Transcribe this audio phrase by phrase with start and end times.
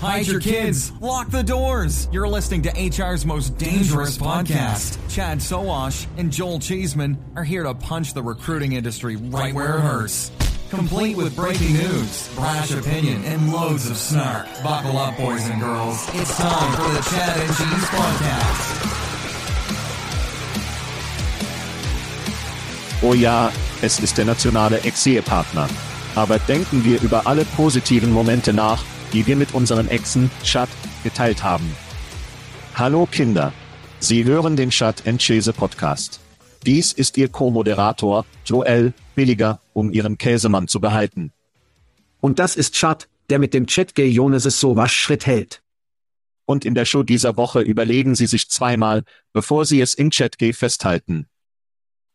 [0.00, 0.92] Hide your kids.
[1.00, 2.08] Lock the doors.
[2.12, 4.98] You're listening to HR's most dangerous podcast.
[5.08, 9.80] Chad Soash and Joel Cheeseman are here to punch the recruiting industry right where it
[9.80, 10.30] hurts.
[10.68, 14.46] Complete with breaking news, brash opinion, and loads of snark.
[14.62, 16.06] Buckle up, boys and girls.
[16.12, 18.82] It's time for the Chad and Cheese Podcast.
[23.02, 23.50] Oh ja,
[23.80, 25.68] es ist der nationale Ex-Ehepartner.
[26.16, 28.82] Aber denken wir über alle positiven Momente nach,
[29.12, 30.68] die wir mit unseren Exen, Chat,
[31.04, 31.74] geteilt haben.
[32.74, 33.52] Hallo Kinder.
[34.00, 36.20] Sie hören den Chat and Chase Podcast.
[36.66, 41.32] Dies ist Ihr Co-Moderator, Joel, billiger, um Ihren Käsemann zu behalten.
[42.20, 45.62] Und das ist Chad, der mit dem Chatgay Jonas sowas Schritt hält.
[46.44, 50.52] Und in der Show dieser Woche überlegen Sie sich zweimal, bevor Sie es in Chatgay
[50.52, 51.26] festhalten.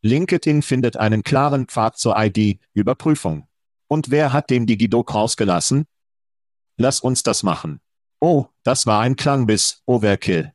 [0.04, 3.48] LinkedIn findet einen klaren Pfad zur ID-Überprüfung.
[3.88, 5.86] Und wer hat dem Digidoc rausgelassen?
[6.82, 7.80] Lass uns das machen.
[8.20, 10.52] Oh, das war ein Klangbiss, Overkill.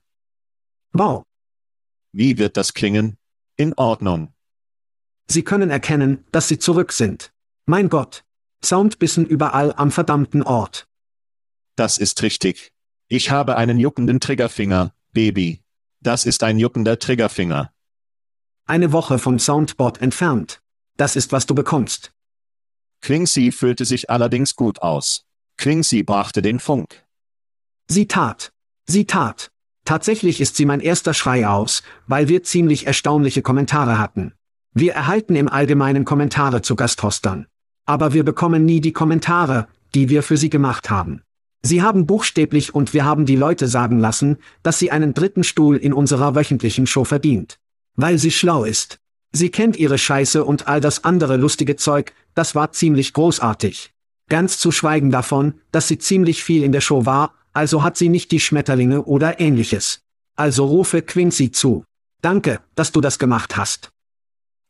[0.93, 1.23] Wow.
[2.11, 3.17] Wie wird das klingen?
[3.57, 4.35] In Ordnung.
[5.29, 7.33] Sie können erkennen, dass Sie zurück sind.
[7.65, 8.25] Mein Gott.
[8.65, 10.89] Soundbissen überall am verdammten Ort.
[11.77, 12.73] Das ist richtig.
[13.07, 15.63] Ich habe einen juckenden Triggerfinger, Baby.
[16.01, 17.73] Das ist ein juckender Triggerfinger.
[18.65, 20.61] Eine Woche vom Soundboard entfernt.
[20.97, 22.13] Das ist, was du bekommst.
[23.01, 25.26] Quingsy füllte sich allerdings gut aus.
[25.59, 27.05] Quingsy brachte den Funk.
[27.89, 28.53] Sie tat.
[28.87, 29.51] Sie tat.
[29.85, 34.33] Tatsächlich ist sie mein erster Schrei aus, weil wir ziemlich erstaunliche Kommentare hatten.
[34.75, 37.47] Wir erhalten im Allgemeinen Kommentare zu Gasthostern.
[37.87, 41.23] Aber wir bekommen nie die Kommentare, die wir für sie gemacht haben.
[41.63, 45.77] Sie haben buchstäblich und wir haben die Leute sagen lassen, dass sie einen dritten Stuhl
[45.77, 47.59] in unserer wöchentlichen Show verdient.
[47.95, 48.99] Weil sie schlau ist.
[49.33, 53.93] Sie kennt ihre Scheiße und all das andere lustige Zeug, das war ziemlich großartig.
[54.29, 58.09] Ganz zu schweigen davon, dass sie ziemlich viel in der Show war, also hat sie
[58.09, 60.01] nicht die Schmetterlinge oder ähnliches.
[60.35, 61.85] Also rufe Quincy zu.
[62.21, 63.91] Danke, dass du das gemacht hast.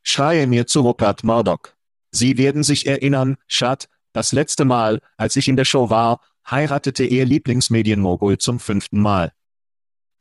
[0.02, 1.72] Schreie mir zu Rupert Murdoch.
[2.10, 7.04] Sie werden sich erinnern, Schat, das letzte Mal, als ich in der Show war, heiratete
[7.04, 9.32] ihr Lieblingsmedienmogul zum fünften Mal.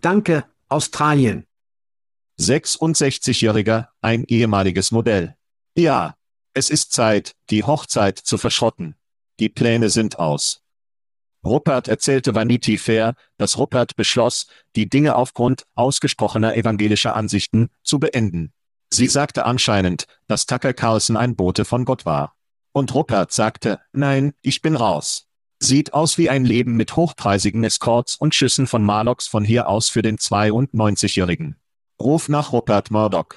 [0.01, 1.45] Danke, Australien.
[2.39, 5.35] 66-Jähriger, ein ehemaliges Modell.
[5.75, 6.15] Ja,
[6.53, 8.95] es ist Zeit, die Hochzeit zu verschrotten.
[9.39, 10.61] Die Pläne sind aus.
[11.45, 18.51] Rupert erzählte Vanity Fair, dass Rupert beschloss, die Dinge aufgrund ausgesprochener evangelischer Ansichten zu beenden.
[18.89, 22.35] Sie sagte anscheinend, dass Tucker Carlson ein Bote von Gott war.
[22.71, 25.27] Und Rupert sagte, nein, ich bin raus.
[25.59, 29.89] Sieht aus wie ein Leben mit hochpreisigen Escorts und Schüssen von Marlocks von hier aus
[29.89, 31.55] für den 92-Jährigen.
[32.01, 33.35] Ruf nach Rupert Murdoch.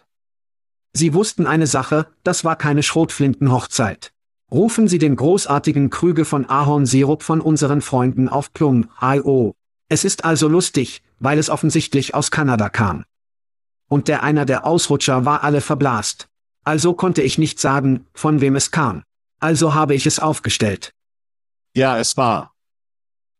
[0.92, 4.12] Sie wussten eine Sache, das war keine Schrotflintenhochzeit.
[4.50, 9.54] Rufen Sie den großartigen Krüge von Ahornsirup von unseren Freunden auf Plum.io.
[9.90, 13.04] Es ist also lustig, weil es offensichtlich aus Kanada kam.
[13.88, 16.28] Und der einer der Ausrutscher war alle verblasst.
[16.64, 19.02] Also konnte ich nicht sagen, von wem es kam.
[19.38, 20.92] Also habe ich es aufgestellt.
[21.74, 22.52] Ja, es war.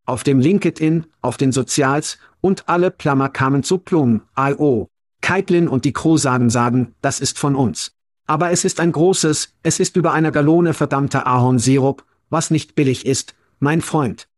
[0.08, 4.88] auf dem LinkedIn, auf den Sozials, und alle Plammer kamen zu Plum, I.O.
[5.20, 7.93] Keitlin und die Krosaden sagen, das ist von uns.
[8.28, 13.06] Aber es ist ein großes, es ist über einer Gallone verdammter Ahornsirup, was nicht billig
[13.06, 14.28] ist, mein Freund.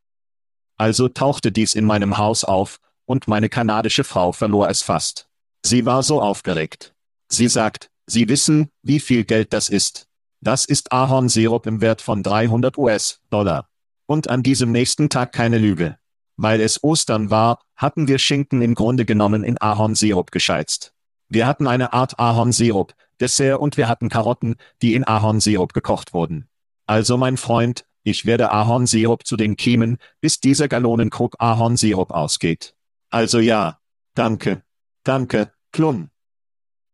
[0.77, 5.29] Also tauchte dies in meinem Haus auf, und meine kanadische Frau verlor es fast.
[5.67, 6.95] Sie war so aufgeregt.
[7.29, 10.07] Sie sagt, Sie wissen, wie viel Geld das ist.
[10.41, 13.69] Das ist Ahornsirup im Wert von 300 US-Dollar.
[14.07, 15.99] Und an diesem nächsten Tag keine Lüge.
[16.37, 20.95] Weil es Ostern war, hatten wir Schinken im Grunde genommen in Ahornsirup gescheizt.
[21.29, 26.49] Wir hatten eine Art Ahornsirup, Dessert und wir hatten Karotten, die in Ahornsirup gekocht wurden.
[26.87, 32.75] Also mein Freund, ich werde Ahornsirup zu den Kiemen, bis dieser Gallonenkrug Ahornsirup ausgeht.
[33.11, 33.79] Also ja.
[34.15, 34.63] Danke.
[35.05, 36.11] Danke, Klum.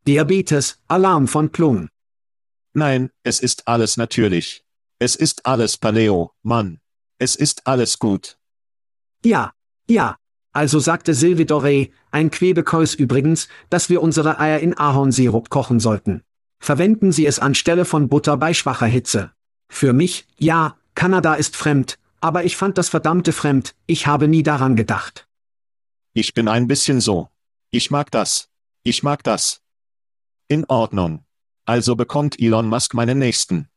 [0.07, 1.89] Diabetes, Alarm von Plum.
[2.73, 4.65] Nein, es ist alles natürlich.
[4.99, 6.81] Es ist alles Paleo, Mann.
[7.19, 8.39] Es ist alles gut.
[9.25, 9.53] Ja,
[9.89, 10.19] ja.
[10.57, 16.23] Also sagte Silvidore, ein Quebekäus übrigens, dass wir unsere Eier in Ahornsirup kochen sollten.
[16.61, 19.33] Verwenden Sie es anstelle von Butter bei schwacher Hitze.
[19.69, 24.43] Für mich, ja, Kanada ist fremd, aber ich fand das verdammte fremd, ich habe nie
[24.43, 25.29] daran gedacht.
[26.15, 27.29] Ich bin ein bisschen so.
[27.71, 28.49] Ich mag das.
[28.83, 29.61] Ich mag das.
[30.49, 31.23] In Ordnung.
[31.67, 33.69] Also bekommt Elon Musk meinen nächsten.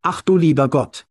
[0.00, 1.06] Ach du lieber Gott.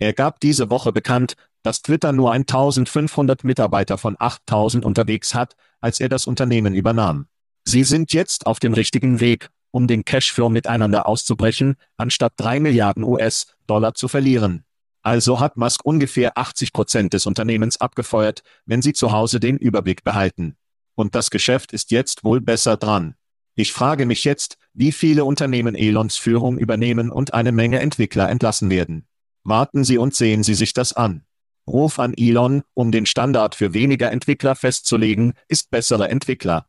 [0.00, 6.00] Er gab diese Woche bekannt, dass Twitter nur 1500 Mitarbeiter von 8000 unterwegs hat, als
[6.00, 7.26] er das Unternehmen übernahm.
[7.64, 13.04] Sie sind jetzt auf dem richtigen Weg, um den Cashflow miteinander auszubrechen, anstatt 3 Milliarden
[13.04, 14.64] US-Dollar zu verlieren.
[15.02, 20.04] Also hat Musk ungefähr 80 Prozent des Unternehmens abgefeuert, wenn sie zu Hause den Überblick
[20.04, 20.56] behalten.
[20.94, 23.14] Und das Geschäft ist jetzt wohl besser dran.
[23.54, 28.70] Ich frage mich jetzt, wie viele Unternehmen Elons Führung übernehmen und eine Menge Entwickler entlassen
[28.70, 29.06] werden.
[29.42, 31.24] Warten Sie und sehen Sie sich das an.
[31.70, 36.66] Ruf an Elon, um den Standard für weniger Entwickler festzulegen, ist bessere Entwickler.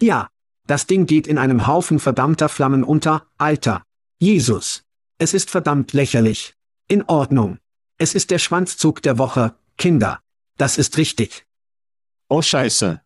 [0.00, 0.28] Ja,
[0.66, 3.82] das Ding geht in einem Haufen verdammter Flammen unter, Alter.
[4.18, 4.82] Jesus.
[5.18, 6.54] Es ist verdammt lächerlich.
[6.88, 7.58] In Ordnung.
[7.98, 10.20] Es ist der Schwanzzug der Woche, Kinder.
[10.58, 11.46] Das ist richtig.
[12.28, 13.00] Oh Scheiße.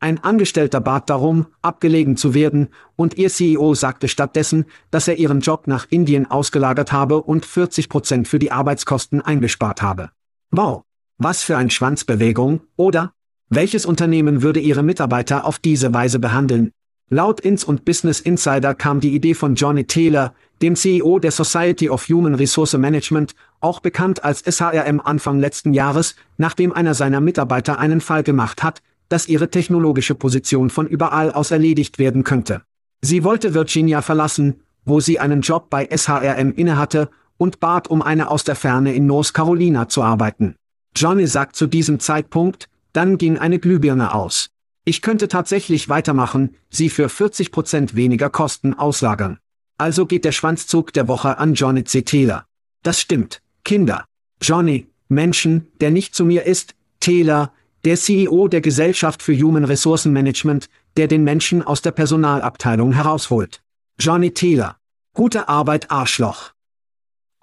[0.00, 5.40] Ein Angestellter bat darum, abgelegen zu werden, und ihr CEO sagte stattdessen, dass er ihren
[5.40, 10.10] Job nach Indien ausgelagert habe und 40 Prozent für die Arbeitskosten eingespart habe.
[10.56, 10.84] Wow.
[11.18, 13.12] Was für ein Schwanzbewegung, oder?
[13.48, 16.70] Welches Unternehmen würde ihre Mitarbeiter auf diese Weise behandeln?
[17.10, 21.90] Laut Ins und Business Insider kam die Idee von Johnny Taylor, dem CEO der Society
[21.90, 27.80] of Human Resource Management, auch bekannt als SHRM Anfang letzten Jahres, nachdem einer seiner Mitarbeiter
[27.80, 32.62] einen Fall gemacht hat, dass ihre technologische Position von überall aus erledigt werden könnte.
[33.02, 38.30] Sie wollte Virginia verlassen, wo sie einen Job bei SHRM innehatte, und bat um eine
[38.30, 40.56] aus der Ferne in North Carolina zu arbeiten.
[40.96, 44.50] Johnny sagt zu diesem Zeitpunkt, dann ging eine Glühbirne aus.
[44.84, 49.38] Ich könnte tatsächlich weitermachen, sie für 40 Prozent weniger Kosten auslagern.
[49.78, 52.02] Also geht der Schwanzzug der Woche an Johnny C.
[52.02, 52.46] Taylor.
[52.82, 54.04] Das stimmt, Kinder.
[54.40, 57.52] Johnny, Menschen, der nicht zu mir ist, Taylor,
[57.84, 63.62] der CEO der Gesellschaft für Human Resource Management, der den Menschen aus der Personalabteilung herausholt.
[63.98, 64.76] Johnny Taylor.
[65.12, 66.53] Gute Arbeit, Arschloch.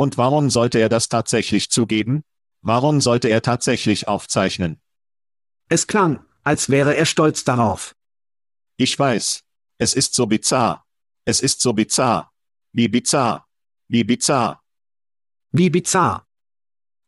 [0.02, 2.24] Und warum sollte er das tatsächlich zugeben?
[2.64, 4.82] Warum sollte er tatsächlich aufzeichnen?
[5.70, 7.96] Es klang, als wäre er stolz darauf.
[8.78, 9.44] Ich weiß.
[9.78, 10.88] Es ist so bizarr.
[11.24, 12.32] Es ist so bizarr.
[12.72, 13.46] Wie bizarr.
[13.90, 14.64] Wie bizarr.
[15.52, 16.26] Wie bizarr.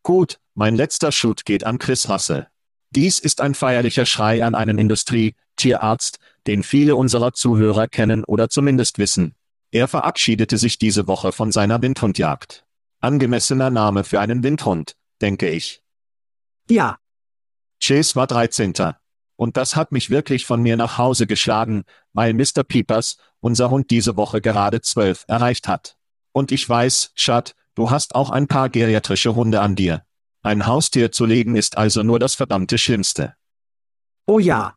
[0.03, 2.47] Gut, mein letzter Shoot geht an Chris Russell.
[2.91, 8.99] Dies ist ein feierlicher Schrei an einen Industrie-Tierarzt, den viele unserer Zuhörer kennen oder zumindest
[8.99, 9.33] wissen.
[9.71, 12.63] Er verabschiedete sich diese Woche von seiner Windhundjagd.
[13.03, 15.83] Angemessener Name für einen Windhund, denke ich.
[16.69, 16.97] Ja.
[17.83, 18.73] Chase war 13.
[19.35, 21.83] Und das hat mich wirklich von mir nach Hause geschlagen,
[22.13, 22.63] weil Mr.
[22.65, 25.97] Peepers, unser Hund diese Woche gerade zwölf erreicht hat.
[26.31, 30.05] Und ich weiß, Schat, du hast auch ein paar geriatrische Hunde an dir.
[30.41, 33.35] Ein Haustier zu legen ist also nur das verdammte Schlimmste.
[34.27, 34.75] Oh ja.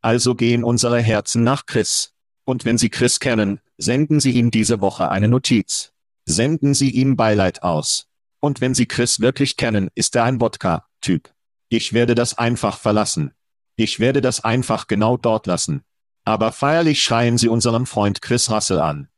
[0.00, 2.14] Also gehen unsere Herzen nach Chris.
[2.44, 5.92] Und wenn Sie Chris kennen, senden Sie ihm diese Woche eine Notiz.
[6.24, 8.06] Senden Sie ihm Beileid aus.
[8.40, 11.32] Und wenn Sie Chris wirklich kennen, ist er ein Wodka-Typ.
[11.68, 13.32] Ich werde das einfach verlassen.
[13.76, 15.82] Ich werde das einfach genau dort lassen.
[16.24, 19.08] Aber feierlich schreien Sie unseren Freund Chris Russell an.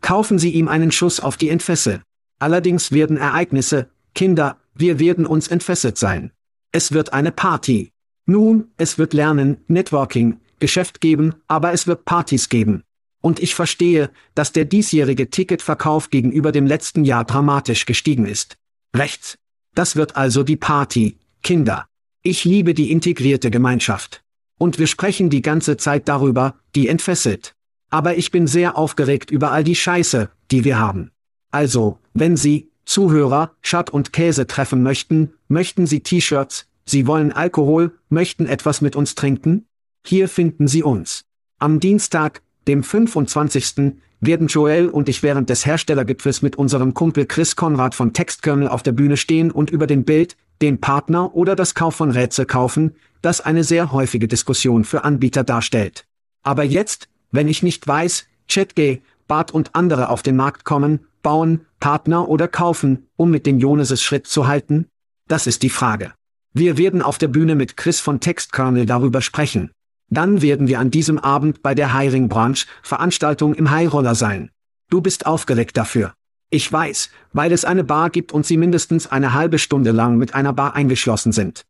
[0.00, 2.02] Kaufen Sie ihm einen Schuss auf die Entfesse.
[2.38, 6.32] Allerdings werden Ereignisse, Kinder, wir werden uns entfesselt sein.
[6.72, 7.92] Es wird eine Party.
[8.26, 12.82] Nun, es wird Lernen, Networking, Geschäft geben, aber es wird Partys geben.
[13.26, 18.56] Und ich verstehe, dass der diesjährige Ticketverkauf gegenüber dem letzten Jahr dramatisch gestiegen ist.
[18.94, 19.36] Rechts.
[19.74, 21.88] Das wird also die Party, Kinder.
[22.22, 24.22] Ich liebe die integrierte Gemeinschaft.
[24.58, 27.56] Und wir sprechen die ganze Zeit darüber, die entfesselt.
[27.90, 31.10] Aber ich bin sehr aufgeregt über all die Scheiße, die wir haben.
[31.50, 37.98] Also, wenn Sie, Zuhörer, Schatt und Käse treffen möchten, möchten Sie T-Shirts, Sie wollen Alkohol,
[38.08, 39.66] möchten etwas mit uns trinken?
[40.06, 41.24] Hier finden Sie uns.
[41.58, 43.94] Am Dienstag, dem 25.
[44.20, 48.82] werden Joel und ich während des Herstellergipfels mit unserem Kumpel Chris Konrad von Textkernel auf
[48.82, 52.96] der Bühne stehen und über den Bild, den Partner oder das Kauf von Rätsel kaufen,
[53.22, 56.06] das eine sehr häufige Diskussion für Anbieter darstellt.
[56.42, 61.66] Aber jetzt, wenn ich nicht weiß, ChatG, Bart und andere auf den Markt kommen, bauen,
[61.80, 64.86] Partner oder kaufen, um mit den Joneses Schritt zu halten?
[65.28, 66.12] Das ist die Frage.
[66.52, 69.72] Wir werden auf der Bühne mit Chris von Textkernel darüber sprechen.
[70.08, 74.50] Dann werden wir an diesem Abend bei der Hiring Branch Veranstaltung im Highroller sein.
[74.88, 76.14] Du bist aufgeregt dafür.
[76.48, 80.34] Ich weiß, weil es eine Bar gibt und sie mindestens eine halbe Stunde lang mit
[80.34, 81.64] einer Bar eingeschlossen sind.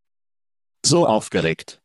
[0.85, 1.81] So aufgeregt.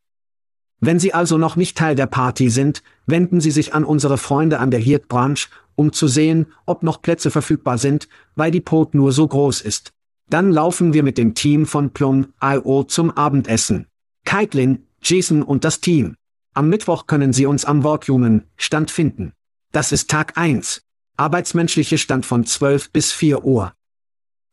[0.82, 4.60] Wenn Sie also noch nicht Teil der Party sind, wenden Sie sich an unsere Freunde
[4.60, 5.40] an der Hirt Branch,
[5.76, 9.94] um zu sehen, ob noch Plätze verfügbar sind, weil die Pot nur so groß ist.
[10.30, 13.88] Dann laufen wir mit dem Team von Plum.io zum Abendessen.
[14.26, 16.16] Kaitlin, Jason und das Team.
[16.54, 19.34] Am Mittwoch können Sie uns am Workhuman Stand finden.
[19.72, 20.84] Das ist Tag 1.
[21.16, 23.74] Arbeitsmenschliche Stand von 12 bis 4 Uhr.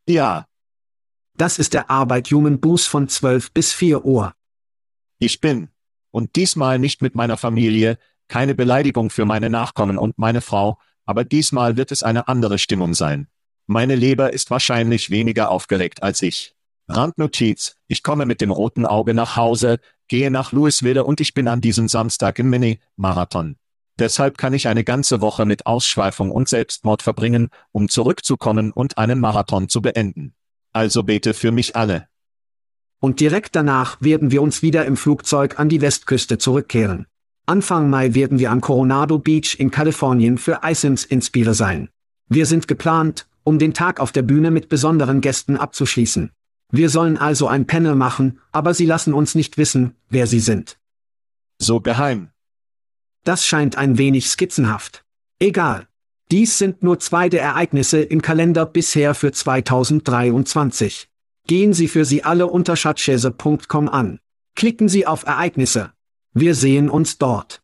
[0.09, 0.47] Ja,
[1.37, 4.35] Das ist der Arbeit Human Boost von 12 bis 4 Uhr.
[5.19, 5.69] ich bin.
[6.11, 11.25] Und diesmal nicht mit meiner Familie, keine Beleidigung für meine Nachkommen und meine Frau, aber
[11.25, 13.29] diesmal wird es eine andere Stimmung sein.
[13.67, 16.55] Meine Leber ist wahrscheinlich weniger aufgeregt als ich.
[16.89, 19.79] Randnotiz, ich komme mit dem roten Auge nach Hause,
[20.09, 23.57] gehe nach Louisville und ich bin an diesem Samstag im Mini-Marathon.
[23.99, 29.21] Deshalb kann ich eine ganze Woche mit Ausschweifung und Selbstmord verbringen, um zurückzukommen und einen
[29.21, 30.35] Marathon zu beenden.
[30.73, 32.07] Also bete für mich alle.
[33.01, 37.07] Und direkt danach werden wir uns wieder im Flugzeug an die Westküste zurückkehren.
[37.47, 41.89] Anfang Mai werden wir am Coronado Beach in Kalifornien für iSims Inspire sein.
[42.29, 46.31] Wir sind geplant, um den Tag auf der Bühne mit besonderen Gästen abzuschließen.
[46.71, 50.79] Wir sollen also ein Panel machen, aber sie lassen uns nicht wissen, wer sie sind.
[51.59, 52.31] So geheim.
[53.25, 55.05] Das scheint ein wenig skizzenhaft.
[55.39, 55.89] Egal.
[56.31, 61.09] Dies sind nur zwei der Ereignisse im Kalender bisher für 2023.
[61.47, 64.21] Gehen Sie für sie alle unter schatzschäse.com an.
[64.55, 65.93] Klicken Sie auf Ereignisse.
[66.35, 67.63] Wir sehen uns dort.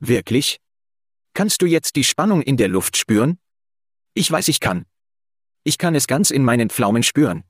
[0.00, 0.60] Wirklich?
[1.34, 3.38] Kannst du jetzt die Spannung in der Luft spüren?
[4.14, 4.86] Ich weiß, ich kann.
[5.62, 7.44] Ich kann es ganz in meinen Pflaumen spüren.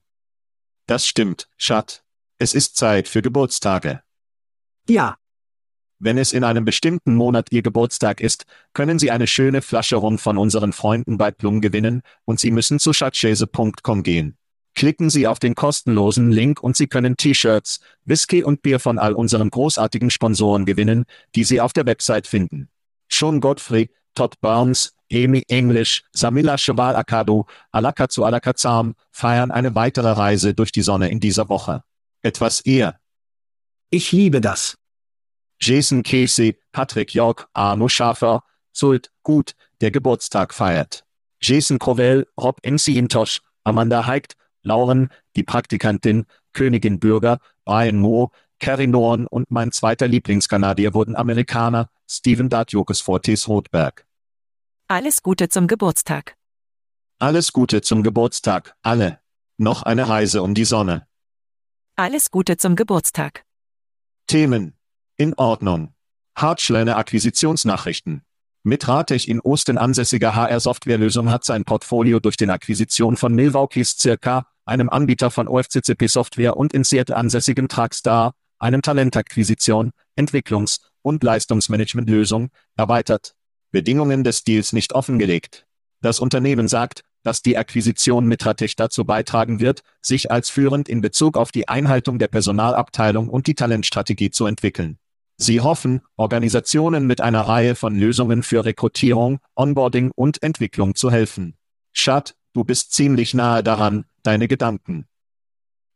[0.88, 2.02] Das stimmt, Schat.
[2.38, 4.00] Es ist Zeit für Geburtstage.
[4.88, 5.18] Ja,
[5.98, 10.16] Wenn es in einem bestimmten Monat Ihr Geburtstag ist, können Sie eine schöne Flasche Rum
[10.16, 14.38] von unseren Freunden bei Plum gewinnen, und Sie müssen zu schatzschäse.com gehen.
[14.74, 19.12] Klicken Sie auf den kostenlosen Link und Sie können T-Shirts, Whisky und Bier von all
[19.12, 21.04] unseren großartigen Sponsoren gewinnen,
[21.34, 22.70] die Sie auf der Website finden.
[23.12, 30.10] Sean Godfrey, Todd Burns, Amy English, Samila Cheval Akado, Alaka zu Alakazam feiern eine weitere
[30.10, 31.84] Reise durch die Sonne in dieser Woche.
[32.20, 32.98] Etwas eher.
[33.90, 34.76] ich liebe das.
[35.60, 41.04] Jason Casey, Patrick York, Arno Schafer, Zult, Gut, der Geburtstag feiert.
[41.40, 44.34] Jason Crowell, Rob Intosh, Amanda Heikt,
[44.64, 51.88] Lauren, die Praktikantin, Königin Bürger, Brian Moore, Carrie Norn und mein zweiter Lieblingskanadier wurden Amerikaner,
[52.08, 54.07] Steven Datjokes Fortis Rothberg.
[54.90, 56.34] Alles Gute zum Geburtstag.
[57.18, 59.20] Alles Gute zum Geburtstag, alle.
[59.58, 61.06] Noch eine Reise um die Sonne.
[61.94, 63.44] Alles Gute zum Geburtstag.
[64.28, 64.78] Themen.
[65.18, 65.92] In Ordnung.
[66.34, 68.22] Hartschleine Akquisitionsnachrichten.
[68.62, 74.46] Mit Ratech in Osten ansässiger HR-Softwarelösung hat sein Portfolio durch den Akquisition von Milwaukee's circa,
[74.64, 83.34] einem Anbieter von OFCCP-Software und in Seattle ansässigen Trackstar, einem Talentakquisition, Entwicklungs- und Leistungsmanagementlösung, erweitert.
[83.70, 85.66] Bedingungen des Deals nicht offengelegt.
[86.00, 91.00] Das Unternehmen sagt, dass die Akquisition mit Ratech dazu beitragen wird, sich als führend in
[91.00, 94.98] Bezug auf die Einhaltung der Personalabteilung und die Talentstrategie zu entwickeln.
[95.36, 101.56] Sie hoffen, Organisationen mit einer Reihe von Lösungen für Rekrutierung, Onboarding und Entwicklung zu helfen.
[101.92, 105.06] Schad, du bist ziemlich nahe daran, deine Gedanken.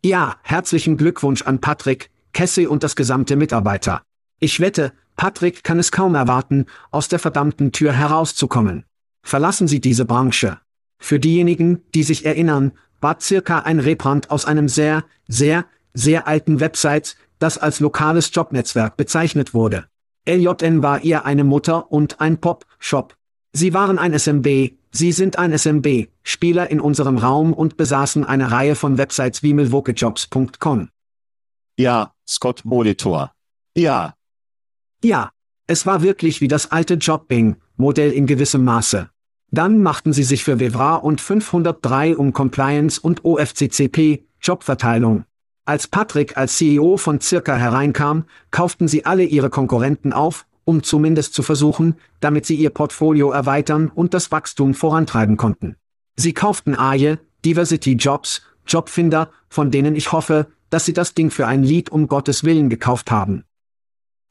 [0.05, 4.03] Ja, herzlichen Glückwunsch an Patrick, Cassie und das gesamte Mitarbeiter.
[4.39, 8.85] Ich wette, Patrick kann es kaum erwarten, aus der verdammten Tür herauszukommen.
[9.23, 10.59] Verlassen Sie diese Branche.
[10.99, 16.61] Für diejenigen, die sich erinnern, war circa ein Rebrand aus einem sehr, sehr, sehr alten
[16.61, 19.87] Website, das als lokales Jobnetzwerk bezeichnet wurde.
[20.29, 23.17] LJN war eher eine Mutter und ein Pop-Shop.
[23.53, 28.51] Sie waren ein SMB, Sie sind ein SMB, Spieler in unserem Raum und besaßen eine
[28.51, 30.91] Reihe von Websites wie milwaukeejobs.com.
[31.79, 33.33] Ja, Scott Molitor.
[33.75, 34.15] Ja,
[35.05, 35.31] Ja,
[35.67, 39.11] es war wirklich wie das alte Jobbing-Modell in gewissem Maße.
[39.51, 45.25] Dann machten sie sich für Vevra und 503 um Compliance und OFCCP, Jobverteilung.
[45.65, 51.35] Als Patrick als CEO von Circa hereinkam, kauften sie alle ihre Konkurrenten auf, um zumindest
[51.35, 55.77] zu versuchen, damit sie ihr Portfolio erweitern und das Wachstum vorantreiben konnten.
[56.17, 61.47] Sie kauften Aje, Diversity Jobs, Jobfinder, von denen ich hoffe, dass sie das Ding für
[61.47, 63.45] ein Lied um Gottes Willen gekauft haben.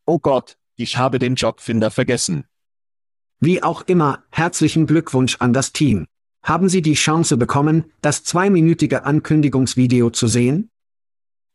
[0.05, 2.45] oh Gott, ich habe den Jobfinder vergessen.
[3.39, 6.05] Wie auch immer, herzlichen Glückwunsch an das Team.
[6.43, 10.69] Haben Sie die Chance bekommen, das zweiminütige Ankündigungsvideo zu sehen?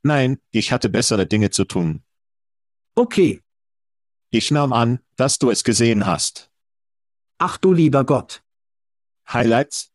[0.02, 2.02] Nein, ich hatte bessere Dinge zu tun.
[2.94, 3.40] Okay,
[4.30, 6.50] Ich nahm an, dass du es gesehen hast.
[7.38, 8.42] ach du lieber Gott.
[9.32, 9.90] Highlights?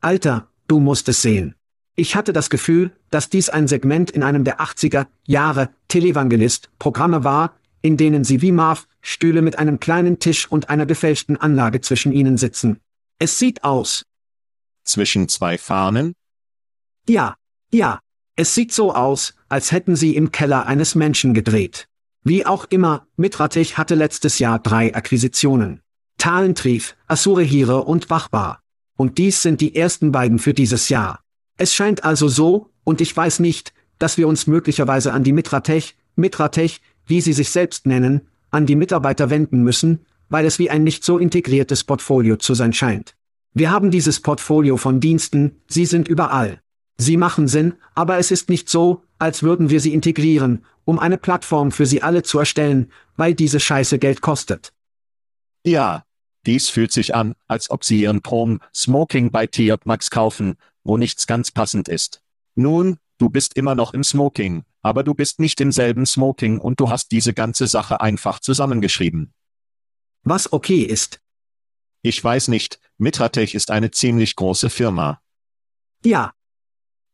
[0.00, 1.54] Alter, du musst es sehen.
[1.94, 7.56] Ich hatte das Gefühl, dass dies ein Segment in einem der 80er Jahre Televangelist-Programme war,
[7.86, 12.10] in denen sie wie Marv Stühle mit einem kleinen Tisch und einer gefälschten Anlage zwischen
[12.10, 12.80] ihnen sitzen.
[13.20, 14.04] Es sieht aus.
[14.82, 16.12] Zwischen zwei Fahnen?
[17.08, 17.36] Ja,
[17.70, 18.00] ja.
[18.34, 21.88] Es sieht so aus, als hätten sie im Keller eines Menschen gedreht.
[22.24, 25.80] Wie auch immer, Mitratich hatte letztes Jahr drei Akquisitionen.
[26.18, 28.60] Talentrief, Asure Hire und Wachbar.
[28.96, 31.20] Und dies sind die ersten beiden für dieses Jahr.
[31.56, 35.96] Es scheint also so, und ich weiß nicht, dass wir uns möglicherweise an die Mitratech,
[36.16, 40.84] Mitratech, wie sie sich selbst nennen, an die Mitarbeiter wenden müssen, weil es wie ein
[40.84, 43.14] nicht so integriertes Portfolio zu sein scheint.
[43.54, 46.60] Wir haben dieses Portfolio von Diensten, sie sind überall.
[46.98, 51.18] Sie machen Sinn, aber es ist nicht so, als würden wir sie integrieren, um eine
[51.18, 54.72] Plattform für sie alle zu erstellen, weil diese Scheiße Geld kostet.
[55.64, 56.04] Ja.
[56.46, 60.96] Dies fühlt sich an, als ob sie ihren Prom Smoking bei Tier Max kaufen, wo
[60.96, 62.22] nichts ganz passend ist.
[62.54, 66.80] Nun, du bist immer noch im Smoking, aber du bist nicht im selben Smoking und
[66.80, 69.32] du hast diese ganze Sache einfach zusammengeschrieben.
[70.22, 71.20] Was okay ist.
[72.02, 75.20] Ich weiß nicht, Mitratech ist eine ziemlich große Firma.
[76.04, 76.34] Ja,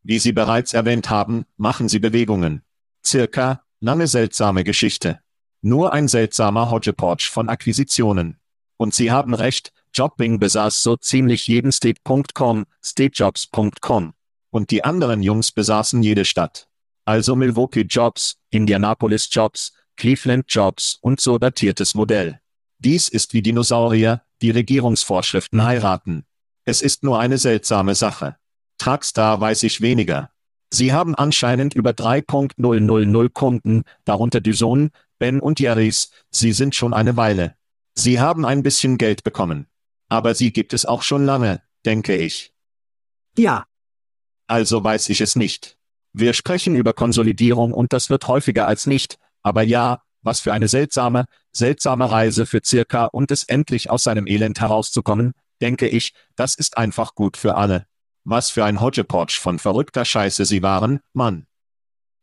[0.03, 2.61] Wie Sie bereits erwähnt haben, machen Sie Bewegungen.
[3.05, 5.19] Circa, lange seltsame Geschichte.
[5.61, 8.37] Nur ein seltsamer Hodgepodge von Akquisitionen.
[8.77, 14.13] Und Sie haben recht, Jobbing besaß so ziemlich jeden State.com, Statejobs.com.
[14.53, 16.67] Und die anderen Jungs besaßen jede Stadt.
[17.05, 22.39] Also Milwaukee Jobs, Indianapolis Jobs, Cleveland Jobs und so datiertes Modell.
[22.77, 26.25] Dies ist wie Dinosaurier, die Regierungsvorschriften heiraten.
[26.65, 28.35] Es ist nur eine seltsame Sache.
[28.77, 30.29] Tragstar weiß ich weniger.
[30.71, 37.17] Sie haben anscheinend über 3.000 Kunden, darunter Dyson, Ben und Jerry's, sie sind schon eine
[37.17, 37.55] Weile.
[37.95, 39.65] Sie haben ein bisschen Geld bekommen.
[40.09, 42.53] Aber sie gibt es auch schon lange, denke ich.
[43.35, 43.65] ja,
[44.47, 45.77] Also weiß ich es nicht.
[46.13, 50.67] Wir sprechen über Konsolidierung und das wird häufiger als nicht, aber ja, was für eine
[50.67, 56.55] seltsame, seltsame Reise für circa und es endlich aus seinem Elend herauszukommen, denke ich, das
[56.55, 57.85] ist einfach gut für alle.
[58.23, 61.45] Was für ein Hodgepodge von verrückter Scheiße sie waren, Mann.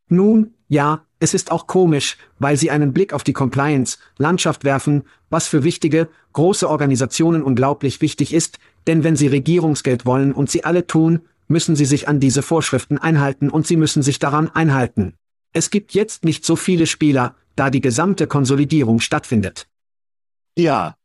[0.09, 5.47] Nun, ja, es ist auch komisch, weil sie einen Blick auf die Compliance-Landschaft werfen, was
[5.47, 10.87] für wichtige, große Organisationen unglaublich wichtig ist, denn wenn sie Regierungsgeld wollen und sie alle
[10.87, 11.21] tun,
[11.51, 15.15] müssen sie sich an diese Vorschriften einhalten und sie müssen sich daran einhalten.
[15.53, 19.69] Es gibt jetzt nicht so viele Spieler, da die gesamte Konsolidierung stattfindet.
[20.57, 20.97] Ja,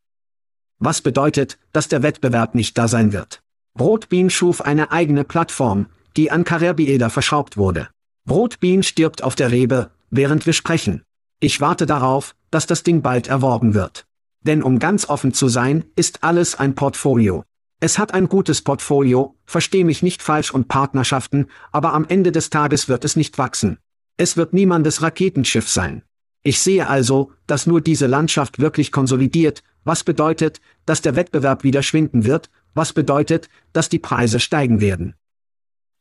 [0.77, 3.41] Was bedeutet, dass der Wettbewerb nicht da sein wird.
[3.79, 7.89] Rotbean schuf eine eigene Plattform, die an Carrerbieder verschraubt wurde.
[8.29, 11.03] Rotbean stirbt auf der Rebe, während wir sprechen.
[11.39, 14.05] Ich warte darauf, dass das Ding bald erworben wird.
[14.41, 17.43] Denn um ganz offen zu sein, ist alles ein Portfolio.
[17.85, 22.49] Es hat ein gutes Portfolio, versteh mich nicht falsch und Partnerschaften, aber am Ende des
[22.49, 23.77] Tages wird es nicht wachsen.
[24.17, 26.01] Es wird niemandes Raketenschiff sein.
[26.41, 31.83] Ich sehe also, dass nur diese Landschaft wirklich konsolidiert, was bedeutet, dass der Wettbewerb wieder
[31.83, 35.13] schwinden wird, was bedeutet, dass die Preise steigen werden.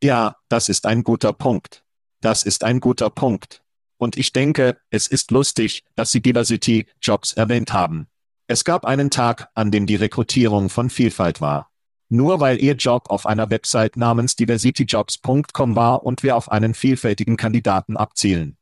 [0.02, 1.84] ja, das ist ein guter Punkt.
[2.22, 3.62] Das ist ein guter Punkt.
[3.98, 8.06] Und ich denke, es ist lustig, dass Sie Diversity Jobs erwähnt haben.
[8.46, 11.70] Es gab einen Tag, an dem die Rekrutierung von Vielfalt war.
[12.14, 17.36] Nur weil Ihr Job auf einer Website namens diversityjobs.com war und wir auf einen vielfältigen
[17.36, 18.56] Kandidaten abzielen.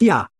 [0.00, 0.30] Ja,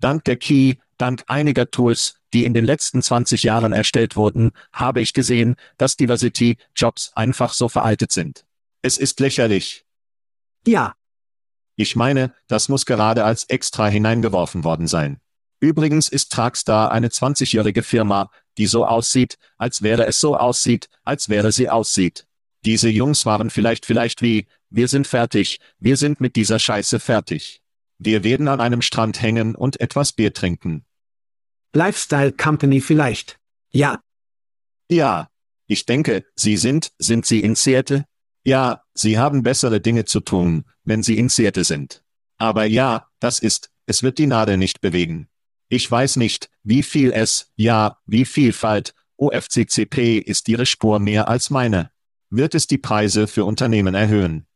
[0.00, 5.00] Dank der Key, dank einiger Tools, die in den letzten 20 Jahren erstellt wurden, habe
[5.00, 8.44] ich gesehen, dass Diversity Jobs einfach so veraltet sind.
[8.82, 9.86] Es ist lächerlich.
[10.66, 10.94] ja,
[11.76, 15.20] Ich meine, das muss gerade als extra hineingeworfen worden sein.
[15.64, 21.30] Übrigens ist Trackstar eine 20-jährige Firma, die so aussieht, als wäre es so aussieht, als
[21.30, 22.26] wäre sie aussieht.
[22.66, 27.62] Diese Jungs waren vielleicht vielleicht wie, wir sind fertig, wir sind mit dieser Scheiße fertig.
[27.96, 30.84] Wir werden an einem Strand hängen und etwas Bier trinken.
[31.72, 33.38] Lifestyle Company vielleicht.
[33.70, 34.00] Ja,
[34.90, 35.30] Ja.
[35.66, 38.04] Ich denke, Sie sind, sind Sie in Seattle?
[38.44, 42.04] Ja, Sie haben bessere Dinge zu tun, wenn Sie in Seattle sind.
[42.36, 45.30] Aber ja, das ist, es wird die Nadel nicht bewegen.
[45.68, 51.50] Ich weiß nicht, wie viel es, ja, wie Vielfalt, OFCCP ist Ihre Spur mehr als
[51.50, 51.90] meine.
[52.30, 54.46] Wird es die Preise für Unternehmen erhöhen?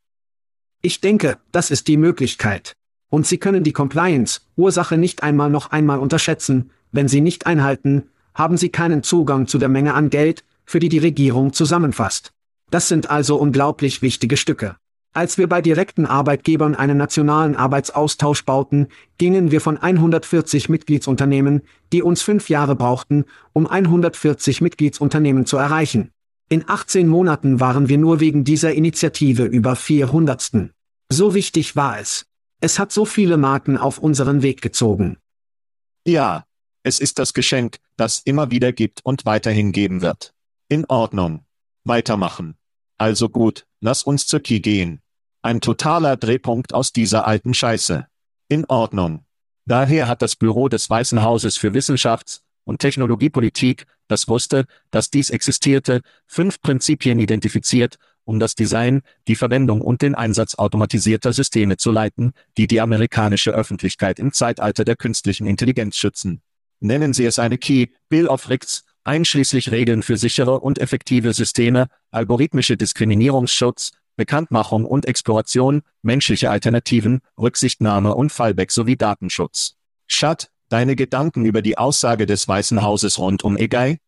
[0.83, 2.75] ich denke, das ist die Möglichkeit.
[3.11, 8.57] Und Sie können die Compliance-Ursache nicht einmal noch einmal unterschätzen, wenn Sie nicht einhalten, haben
[8.57, 12.33] Sie keinen Zugang zu der Menge an Geld, für die die Regierung zusammenfasst.
[12.71, 14.77] Das sind also unglaublich wichtige Stücke.
[15.13, 22.03] Als wir bei direkten Arbeitgebern einen nationalen Arbeitsaustausch bauten, gingen wir von 140 Mitgliedsunternehmen, die
[22.03, 26.13] uns fünf Jahre brauchten, um 140 Mitgliedsunternehmen zu erreichen.
[26.51, 30.71] In 18 Monaten waren wir nur wegen dieser Initiative über 400.
[31.11, 32.27] So wichtig war es.
[32.61, 35.19] Es hat so viele Marken auf unseren Weg gezogen.
[36.07, 36.45] Ja.
[36.85, 40.33] Es ist das Geschenk, das immer wieder gibt und weiterhin geben wird.
[40.69, 41.45] In Ordnung.
[41.85, 42.57] Weitermachen.
[42.99, 45.01] Also gut, lass uns zur Key gehen.
[45.41, 48.09] Ein totaler Drehpunkt aus dieser alten Scheiße.
[48.49, 49.25] In Ordnung.
[49.67, 55.31] Daher hat das Büro des Weißen Hauses für Wissenschafts- und Technologiepolitik, das wusste, dass dies
[55.31, 61.93] existierte, fünf Prinzipien identifiziert, um das Design, die Verwendung und den Einsatz automatisierter Systeme zu
[61.93, 66.43] leiten, die die amerikanische Öffentlichkeit im Zeitalter der künstlichen Intelligenz schützen.
[66.81, 71.89] Nennen Sie es eine Key, Bill of Rights, einschließlich Regeln für sichere und effektive Systeme,
[72.11, 79.77] algorithmische Diskriminierungsschutz, Bekanntmachung und Exploration, menschliche Alternativen, Rücksichtnahme und Fallback sowie Datenschutz.
[80.07, 83.99] Schat, deine Gedanken über die Aussage des Weißen Hauses rund um EGAI?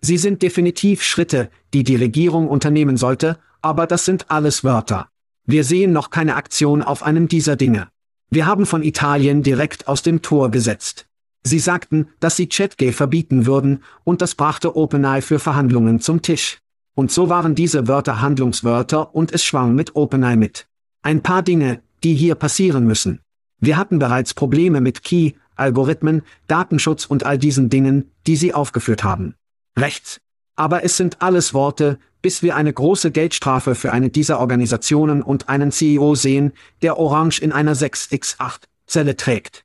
[0.00, 5.08] Sie sind definitiv Schritte, die die Regierung unternehmen sollte, aber das sind alles Wörter.
[5.46, 7.88] Wir sehen noch keine Aktion auf einem dieser Dinge.
[8.30, 11.06] Wir haben von Italien direkt aus dem Tor gesetzt.
[11.44, 16.58] Sie sagten, dass sie ChatGay verbieten würden, und das brachte OpenAI für Verhandlungen zum Tisch.
[16.94, 20.66] Und so waren diese Wörter Handlungswörter und es schwang mit OpenAI mit.
[21.02, 23.20] Ein paar Dinge, die hier passieren müssen.
[23.58, 29.04] Wir hatten bereits Probleme mit Key, Algorithmen, Datenschutz und all diesen Dingen, die Sie aufgeführt
[29.04, 29.34] haben.
[29.78, 30.20] Rechts.
[30.54, 35.48] Aber es sind alles Worte, bis wir eine große Geldstrafe für eine dieser Organisationen und
[35.48, 36.52] einen CEO sehen,
[36.82, 39.64] der Orange in einer 6x8-Zelle trägt.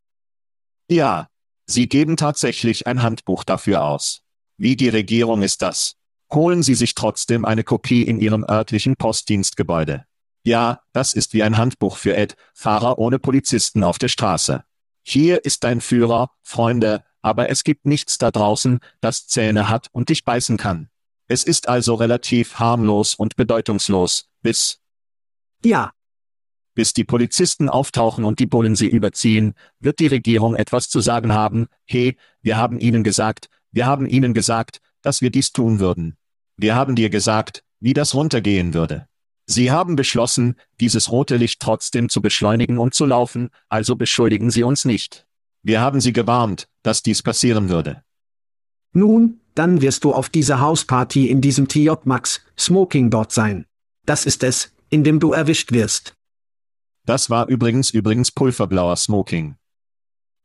[0.90, 1.28] Ja.
[1.67, 4.21] Sie geben tatsächlich ein Handbuch dafür aus.
[4.58, 5.97] Wie die Regierung ist das?
[6.34, 10.06] Holen Sie sich trotzdem eine Kopie in Ihrem örtlichen Postdienstgebäude.
[10.43, 14.63] Ja, das ist wie ein Handbuch für Ed, Fahrer ohne Polizisten auf der Straße.
[15.03, 20.08] Hier ist dein Führer, Freunde, aber es gibt nichts da draußen, das Zähne hat und
[20.08, 20.89] dich beißen kann.
[21.27, 24.80] Es ist also relativ harmlos und bedeutungslos, bis,
[25.65, 25.91] Ja,
[26.78, 31.34] bis die Polizisten auftauchen und die Bullen sie überziehen, wird die Regierung etwas zu sagen
[31.34, 36.18] haben, hey, wir haben ihnen gesagt, wir haben ihnen gesagt, dass wir dies tun würden.
[36.56, 39.08] Wir haben dir gesagt, wie das runtergehen würde.
[39.48, 44.62] Sie haben beschlossen, dieses rote Licht trotzdem zu beschleunigen und zu laufen, also beschuldigen Sie
[44.62, 45.26] uns nicht.
[45.63, 48.04] Wir haben Sie gewarnt, dass dies passieren würde.
[48.92, 53.66] nun, dann wirst du auf dieser Hausparty in diesem TJ Max Smoking dort sein.
[54.06, 56.16] Das ist es, in dem du erwischt wirst.
[57.08, 59.56] Das war übrigens übrigens pulverblauer Smoking.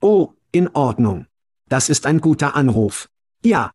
[0.01, 1.27] Oh, in Ordnung.
[1.69, 3.09] Das ist ein guter Anruf.
[3.45, 3.73] Ja,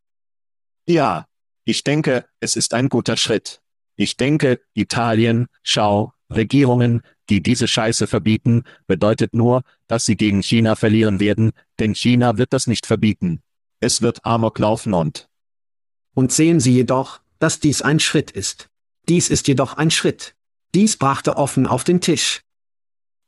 [0.86, 1.26] Ja,
[1.66, 3.60] ich denke, es ist ein guter Schritt.
[3.96, 10.74] Ich denke, Italien, schau, Regierungen, die diese Scheiße verbieten, bedeutet nur, dass sie gegen China
[10.74, 13.42] verlieren werden, denn China wird das nicht verbieten.
[13.80, 15.28] Es wird Amok laufen und
[16.14, 18.70] und sehen Sie jedoch, dass dies ein Schritt ist.
[19.10, 20.34] Dies ist jedoch ein Schritt.
[20.74, 22.40] Dies brachte offen auf den Tisch.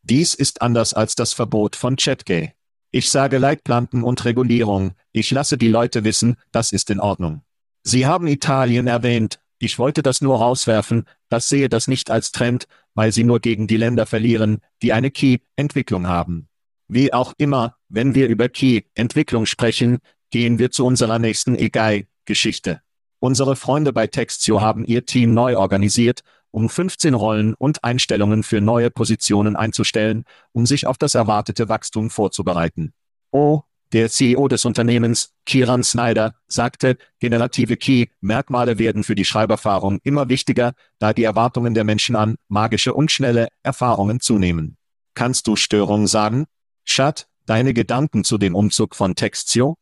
[0.02, 2.52] Dies ist anders als das Verbot von ChatGay.
[2.90, 7.42] Ich sage Leitplanken und Regulierung, ich lasse die Leute wissen, das ist in Ordnung.
[7.82, 12.66] Sie haben Italien erwähnt, ich wollte das nur rauswerfen, das sehe das nicht als Trend,
[12.94, 16.48] weil sie nur gegen die Länder verlieren, die eine Key-Entwicklung haben.
[16.88, 19.98] Wie auch immer, wenn wir über Key-Entwicklung sprechen,
[20.30, 22.80] gehen wir zu unserer nächsten EGAI-Geschichte.
[23.20, 28.60] Unsere Freunde bei Textio haben ihr Team neu organisiert, um 15 Rollen und Einstellungen für
[28.60, 32.92] neue Positionen einzustellen, um sich auf das erwartete Wachstum vorzubereiten.
[33.30, 40.28] Oh, der CEO des Unternehmens, Kieran Snyder, sagte, generative Key-Merkmale werden für die Schreiberfahrung immer
[40.28, 44.76] wichtiger, da die Erwartungen der Menschen an magische und schnelle Erfahrungen zunehmen.
[45.14, 46.46] Kannst du Störung sagen?
[46.84, 49.76] Schat, deine Gedanken zu dem Umzug von Textio?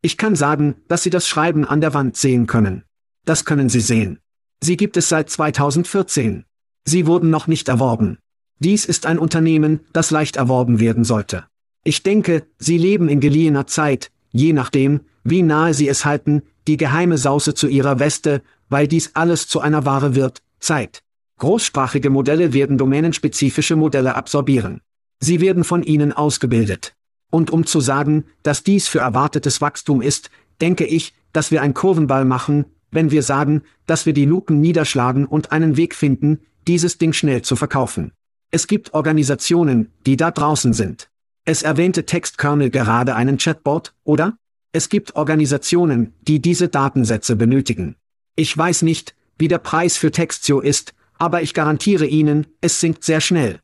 [0.00, 2.84] Ich kann sagen, dass Sie das Schreiben an der Wand sehen können.
[3.26, 4.20] Das können Sie sehen.
[4.62, 6.44] Sie gibt es seit 2014.
[6.84, 8.18] Sie wurden noch nicht erworben.
[8.58, 11.44] Dies ist ein Unternehmen, das leicht erworben werden sollte.
[11.84, 16.76] Ich denke, Sie leben in geliehener Zeit, je nachdem, wie nahe Sie es halten, die
[16.76, 21.02] geheime Sauce zu Ihrer Weste, weil dies alles zu einer Ware wird, Zeit.
[21.38, 24.80] Großsprachige Modelle werden domänenspezifische Modelle absorbieren.
[25.20, 26.94] Sie werden von ihnen ausgebildet.
[27.30, 31.74] Und um zu sagen, dass dies für erwartetes Wachstum ist, denke ich, dass wir ein
[31.74, 36.98] Kurvenball machen, wenn wir sagen, dass wir die Luken niederschlagen und einen Weg finden, dieses
[36.98, 38.12] Ding schnell zu verkaufen.
[38.50, 41.10] Es gibt Organisationen, die da draußen sind.
[41.44, 44.38] Es erwähnte Textkernel gerade einen Chatbot, oder?
[44.72, 47.96] Es gibt Organisationen, die diese Datensätze benötigen.
[48.36, 53.04] Ich weiß nicht, wie der Preis für Textio ist, aber ich garantiere Ihnen, es sinkt
[53.04, 53.60] sehr schnell.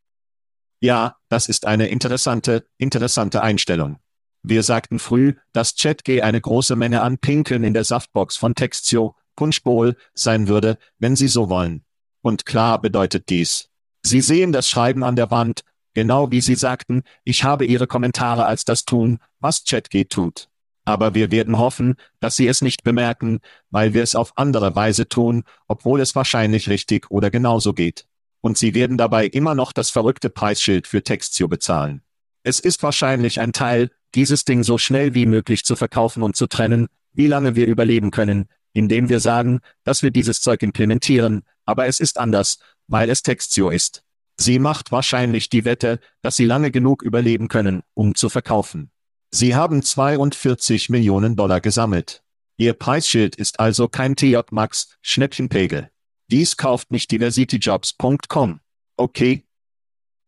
[0.80, 3.98] Ja, das ist eine interessante, interessante Einstellung.
[4.46, 9.16] Wir sagten früh, dass ChatG eine große Menge an Pinkeln in der Saftbox von Textio,
[9.36, 11.82] Punchbowl, sein würde, wenn Sie so wollen.
[12.20, 13.70] Und klar bedeutet dies.
[14.02, 15.62] Sie sehen das Schreiben an der Wand,
[15.94, 20.50] genau wie Sie sagten, ich habe Ihre Kommentare als das tun, was ChatG tut.
[20.84, 25.08] Aber wir werden hoffen, dass Sie es nicht bemerken, weil wir es auf andere Weise
[25.08, 28.04] tun, obwohl es wahrscheinlich richtig oder genauso geht.
[28.42, 32.02] Und Sie werden dabei immer noch das verrückte Preisschild für Textio bezahlen.
[32.42, 36.46] Es ist wahrscheinlich ein Teil, dieses Ding so schnell wie möglich zu verkaufen und zu
[36.46, 41.86] trennen, wie lange wir überleben können, indem wir sagen, dass wir dieses Zeug implementieren, aber
[41.86, 44.02] es ist anders, weil es Textio ist.
[44.36, 48.90] Sie macht wahrscheinlich die Wette, dass sie lange genug überleben können, um zu verkaufen.
[49.30, 52.22] Sie haben 42 Millionen Dollar gesammelt.
[52.56, 55.90] Ihr Preisschild ist also kein TJ Max Schnäppchenpegel.
[56.30, 58.60] Dies kauft nicht diversityjobs.com.
[58.96, 59.44] Okay?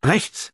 [0.05, 0.53] Rechts.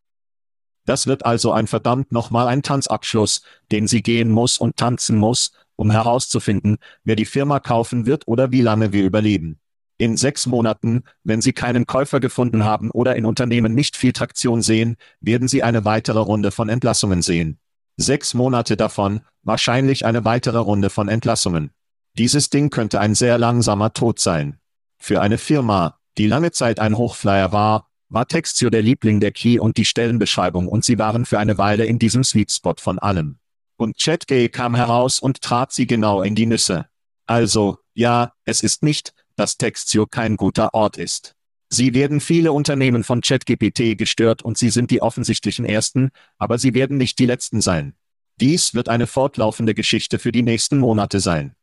[0.85, 5.53] Das wird also ein verdammt nochmal ein Tanzabschluss, den sie gehen muss und tanzen muss,
[5.77, 9.59] um herauszufinden, wer die Firma kaufen wird oder wie lange wir überleben.
[9.99, 14.61] In sechs Monaten, wenn Sie keinen Käufer gefunden haben oder in Unternehmen nicht viel Traktion
[14.61, 17.61] sehen, werden Sie eine weitere Runde von Entlassungen sehen.
[17.97, 21.71] Sechs Monate davon, wahrscheinlich eine weitere Runde von Entlassungen.
[22.18, 24.59] Dieses Ding könnte ein sehr langsamer Tod sein.
[24.99, 29.59] Für eine Firma, die lange Zeit ein Hochflyer war, war Textio der Liebling der Key
[29.59, 33.38] und die Stellenbeschreibung und sie waren für eine Weile in diesem Sweet Spot von allem.
[33.77, 36.87] Und ChatGay kam heraus und trat sie genau in die Nüsse.
[37.27, 41.35] Also, ja, es ist nicht, dass Textio kein guter Ort ist.
[41.70, 46.75] Sie werden viele Unternehmen von ChatGPT gestört und sie sind die offensichtlichen Ersten, aber sie
[46.75, 47.94] werden nicht die Letzten sein.
[48.40, 51.55] Dies wird eine fortlaufende Geschichte für die nächsten Monate sein.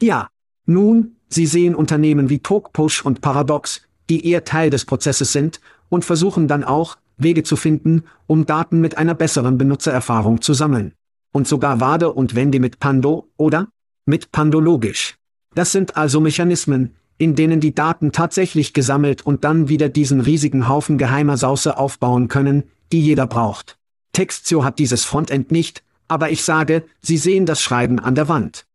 [0.00, 0.30] Ja.
[0.68, 6.04] Nun, Sie sehen Unternehmen wie TalkPush und Paradox, die eher Teil des Prozesses sind, und
[6.04, 10.92] versuchen dann auch, Wege zu finden, um Daten mit einer besseren Benutzererfahrung zu sammeln.
[11.32, 13.68] Und sogar Wade und Wende mit Pando, oder?
[14.04, 15.16] Mit Pandologisch.
[15.54, 20.68] Das sind also Mechanismen, in denen die Daten tatsächlich gesammelt und dann wieder diesen riesigen
[20.68, 23.78] Haufen geheimer Sauce aufbauen können, die jeder braucht.
[24.12, 28.66] Textio hat dieses Frontend nicht, aber ich sage, Sie sehen das Schreiben an der Wand.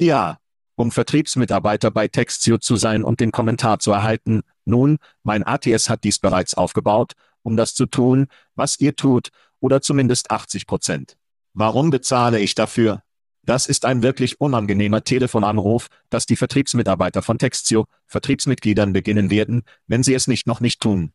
[0.00, 0.38] Ja,
[0.74, 6.04] um Vertriebsmitarbeiter bei Textio zu sein und den Kommentar zu erhalten, nun, mein ATS hat
[6.04, 9.30] dies bereits aufgebaut, um das zu tun, was ihr tut,
[9.60, 11.16] oder zumindest 80 Prozent.
[11.54, 13.02] Warum bezahle ich dafür?
[13.44, 20.02] Das ist ein wirklich unangenehmer Telefonanruf, dass die Vertriebsmitarbeiter von Textio, Vertriebsmitgliedern beginnen werden, wenn
[20.02, 21.12] sie es nicht noch nicht tun.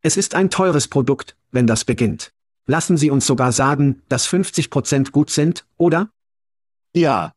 [0.00, 2.32] Es ist ein teures Produkt, wenn das beginnt.
[2.66, 6.10] Lassen Sie uns sogar sagen, dass 50 Prozent gut sind, oder?
[6.94, 7.32] Ja.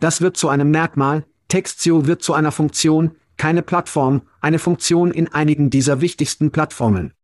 [0.00, 5.28] Das wird zu einem Merkmal, Textio wird zu einer Funktion, keine Plattform, eine Funktion in
[5.28, 7.14] einigen dieser wichtigsten Plattformen.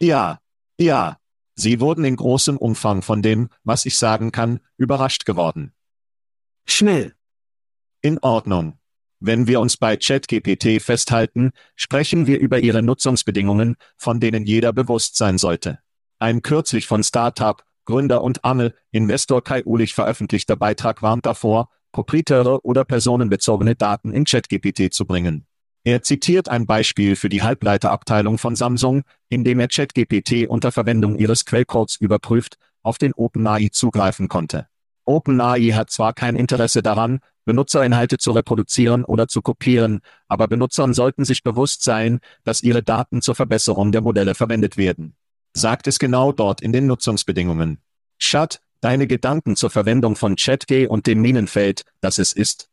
[0.00, 0.40] Ja.
[0.78, 1.18] Ja.
[1.54, 5.72] Sie wurden in großem Umfang von dem, was ich sagen kann, überrascht geworden.
[6.66, 7.14] Schnell.
[8.00, 8.78] In Ordnung.
[9.18, 15.16] Wenn wir uns bei ChatGPT festhalten, sprechen wir über ihre Nutzungsbedingungen, von denen jeder bewusst
[15.16, 15.80] sein sollte.
[16.18, 22.64] Ein kürzlich von Startup, Gründer und Angel, Investor Kai Ulich veröffentlichter Beitrag warnt davor, proprietäre
[22.64, 25.46] oder personenbezogene Daten in ChatGPT zu bringen.
[25.82, 31.16] Er zitiert ein Beispiel für die Halbleiterabteilung von Samsung, in dem er ChatGPT unter Verwendung
[31.16, 34.66] ihres Quellcodes überprüft, auf den OpenAI zugreifen konnte.
[35.06, 41.24] OpenAI hat zwar kein Interesse daran, Benutzerinhalte zu reproduzieren oder zu kopieren, aber Benutzern sollten
[41.24, 45.16] sich bewusst sein, dass ihre Daten zur Verbesserung der Modelle verwendet werden.
[45.54, 47.78] Sagt es genau dort in den Nutzungsbedingungen.
[48.18, 52.68] Chat, deine Gedanken zur Verwendung von ChatG und dem Minenfeld, das es ist?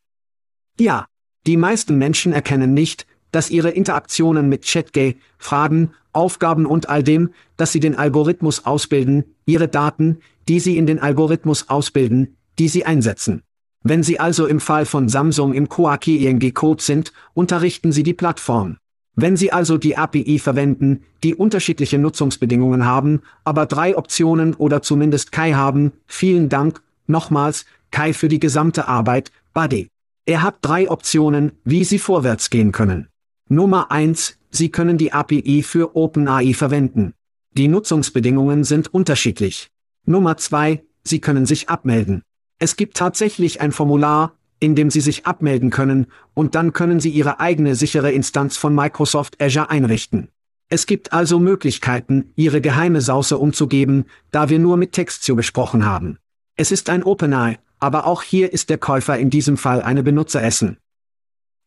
[0.78, 1.06] Ja,
[1.46, 7.30] die meisten Menschen erkennen nicht, dass ihre Interaktionen mit ChatGay, Fragen, Aufgaben und all dem,
[7.56, 12.84] dass sie den Algorithmus ausbilden, ihre Daten, die sie in den Algorithmus ausbilden, die sie
[12.84, 13.42] einsetzen.
[13.84, 18.78] Wenn Sie also im Fall von Samsung im Coaki-ING-Code sind, unterrichten Sie die Plattform.
[19.14, 25.32] Wenn Sie also die API verwenden, die unterschiedliche Nutzungsbedingungen haben, aber drei Optionen oder zumindest
[25.32, 29.88] Kai haben, vielen Dank, nochmals, Kai für die gesamte Arbeit, Buddy.
[30.24, 33.08] Er hat drei Optionen, wie Sie vorwärts gehen können.
[33.48, 37.14] Nummer eins: Sie können die API für OpenAI verwenden.
[37.54, 39.68] Die Nutzungsbedingungen sind unterschiedlich.
[40.04, 42.22] Nummer zwei: Sie können sich abmelden.
[42.58, 47.10] Es gibt tatsächlich ein Formular, in dem Sie sich abmelden können, und dann können Sie
[47.10, 50.28] Ihre eigene sichere Instanz von Microsoft Azure einrichten.
[50.68, 56.18] Es gibt also Möglichkeiten, Ihre geheime Sauce umzugeben, da wir nur mit Textio besprochen haben.
[56.56, 60.78] Es ist ein OpenAI, aber auch hier ist der Käufer in diesem Fall eine Benutzeressen.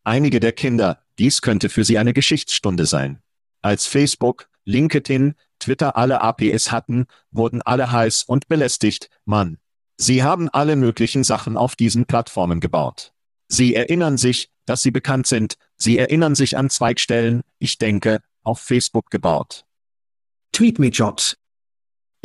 [0.03, 3.19] Einige der Kinder, dies könnte für sie eine Geschichtsstunde sein.
[3.61, 9.57] Als Facebook, LinkedIn, Twitter alle APS hatten, wurden alle heiß und belästigt, Mann.
[10.01, 13.13] Sie haben alle möglichen Sachen auf diesen Plattformen gebaut.
[13.47, 18.59] Sie erinnern sich, dass sie bekannt sind, sie erinnern sich an Zweigstellen, ich denke, auf
[18.59, 19.63] Facebook gebaut.
[20.53, 21.37] Tweet me Jobs.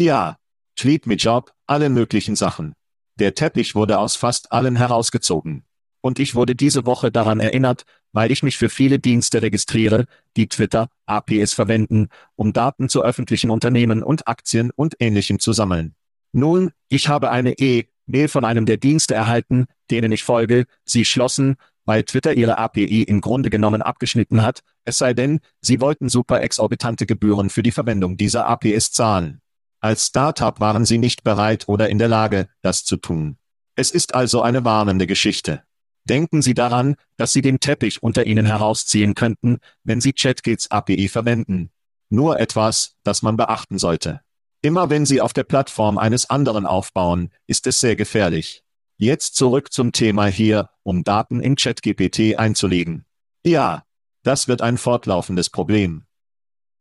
[0.00, 0.38] Ja,
[0.76, 2.72] Tweet me Job, alle möglichen Sachen.
[3.18, 5.64] Der Teppich wurde aus fast allen herausgezogen.
[6.00, 10.06] Und ich wurde diese Woche daran erinnert, weil ich mich für viele Dienste registriere,
[10.38, 15.95] die Twitter, APS verwenden, um Daten zu öffentlichen Unternehmen und Aktien und Ähnlichem zu sammeln.
[16.36, 21.56] Nun, ich habe eine E-Mail von einem der Dienste erhalten, denen ich folge, sie schlossen,
[21.86, 26.42] weil Twitter ihre API im Grunde genommen abgeschnitten hat, es sei denn, sie wollten super
[26.42, 29.40] exorbitante Gebühren für die Verwendung dieser APIs zahlen.
[29.80, 33.38] Als Startup waren sie nicht bereit oder in der Lage, das zu tun.
[33.74, 35.62] Es ist also eine warnende Geschichte.
[36.04, 41.08] Denken Sie daran, dass Sie den Teppich unter Ihnen herausziehen könnten, wenn Sie ChatGits API
[41.08, 41.70] verwenden.
[42.10, 44.20] Nur etwas, das man beachten sollte.
[44.66, 48.64] Immer wenn Sie auf der Plattform eines anderen aufbauen, ist es sehr gefährlich.
[48.96, 53.04] Jetzt zurück zum Thema hier, um Daten in ChatGPT einzulegen.
[53.44, 53.84] Ja,
[54.24, 56.06] das wird ein fortlaufendes Problem.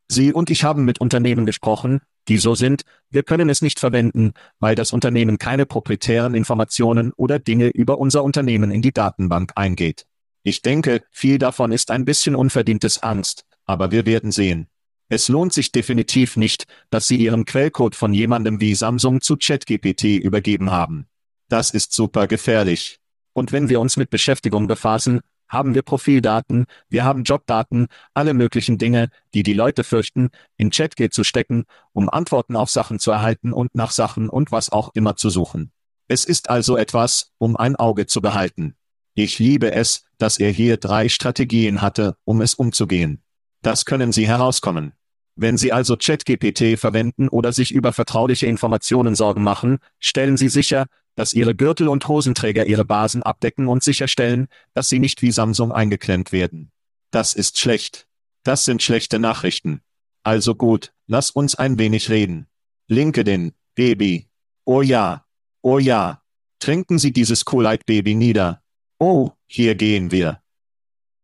[0.07, 4.33] Sie und ich haben mit Unternehmen gesprochen, die so sind, wir können es nicht verwenden,
[4.57, 10.07] weil das Unternehmen keine proprietären Informationen oder Dinge über unser Unternehmen in die Datenbank eingeht.
[10.41, 14.69] Ich denke, viel davon ist ein bisschen unverdientes Angst, aber wir werden sehen.
[15.07, 20.03] Es lohnt sich definitiv nicht, dass Sie Ihren Quellcode von jemandem wie Samsung zu ChatGPT
[20.03, 21.05] übergeben haben.
[21.47, 22.99] Das ist super gefährlich.
[23.33, 28.79] Und wenn wir uns mit Beschäftigung befassen, haben wir Profildaten, wir haben Jobdaten, alle möglichen
[28.79, 33.53] Dinge, die die Leute fürchten, in ChatGPT zu stecken, um Antworten auf Sachen zu erhalten
[33.53, 35.71] und nach Sachen und was auch immer zu suchen.
[36.07, 38.75] Es ist also etwas, um ein Auge zu behalten.
[39.13, 43.21] Ich liebe es, dass er hier drei Strategien hatte, um es umzugehen.
[43.65, 44.93] Das können Sie herauskommen.
[45.35, 50.85] Wenn Sie also ChatGPT verwenden oder sich über vertrauliche Informationen Sorgen machen, stellen Sie sicher,
[51.15, 55.71] dass Ihre Gürtel und Hosenträger Ihre Basen abdecken und sicherstellen, dass sie nicht wie Samsung
[55.71, 56.71] eingeklemmt werden.
[57.09, 58.07] Das ist schlecht.
[58.43, 59.81] Das sind schlechte Nachrichten.
[60.21, 62.45] Also gut, lass uns ein wenig reden.
[62.87, 64.27] LinkedIn, Baby.
[64.65, 65.25] Oh ja.
[65.63, 66.21] Oh ja.
[66.59, 68.61] Trinken Sie dieses Coolite Baby nieder.
[68.99, 70.39] Oh, hier gehen wir.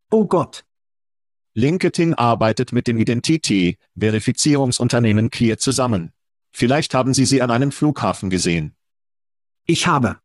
[0.10, 0.66] Oh Gott.
[1.54, 6.14] LinkedIn arbeitet mit dem Identity-Verifizierungsunternehmen Clear zusammen.
[6.54, 8.74] Vielleicht haben Sie sie an einem Flughafen gesehen.
[9.66, 10.20] Ich habe.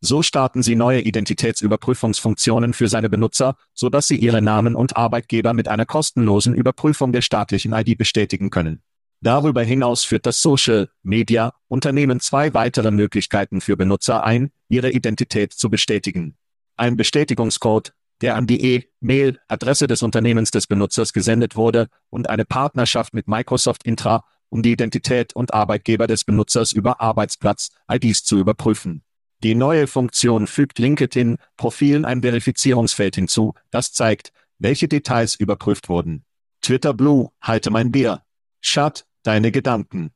[0.00, 5.68] So starten Sie neue Identitätsüberprüfungsfunktionen für seine Benutzer, sodass sie ihre Namen und Arbeitgeber mit
[5.68, 8.82] einer kostenlosen Überprüfung der staatlichen ID bestätigen können.
[9.20, 15.52] Darüber hinaus führt das Social Media Unternehmen zwei weitere Möglichkeiten für Benutzer ein, ihre Identität
[15.52, 16.36] zu bestätigen.
[16.76, 18.64] Ein Bestätigungscode, der an die
[19.00, 24.72] E-Mail-Adresse des Unternehmens des Benutzers gesendet wurde, und eine Partnerschaft mit Microsoft Intra, um die
[24.72, 29.02] Identität und Arbeitgeber des Benutzers über Arbeitsplatz-IDs zu überprüfen.
[29.42, 36.24] Die neue Funktion fügt LinkedIn-Profilen ein Verifizierungsfeld hinzu, das zeigt, welche Details überprüft wurden.
[36.60, 38.22] Twitter Blue, halte mein Bier.
[38.60, 40.12] Shut, deine Gedanken.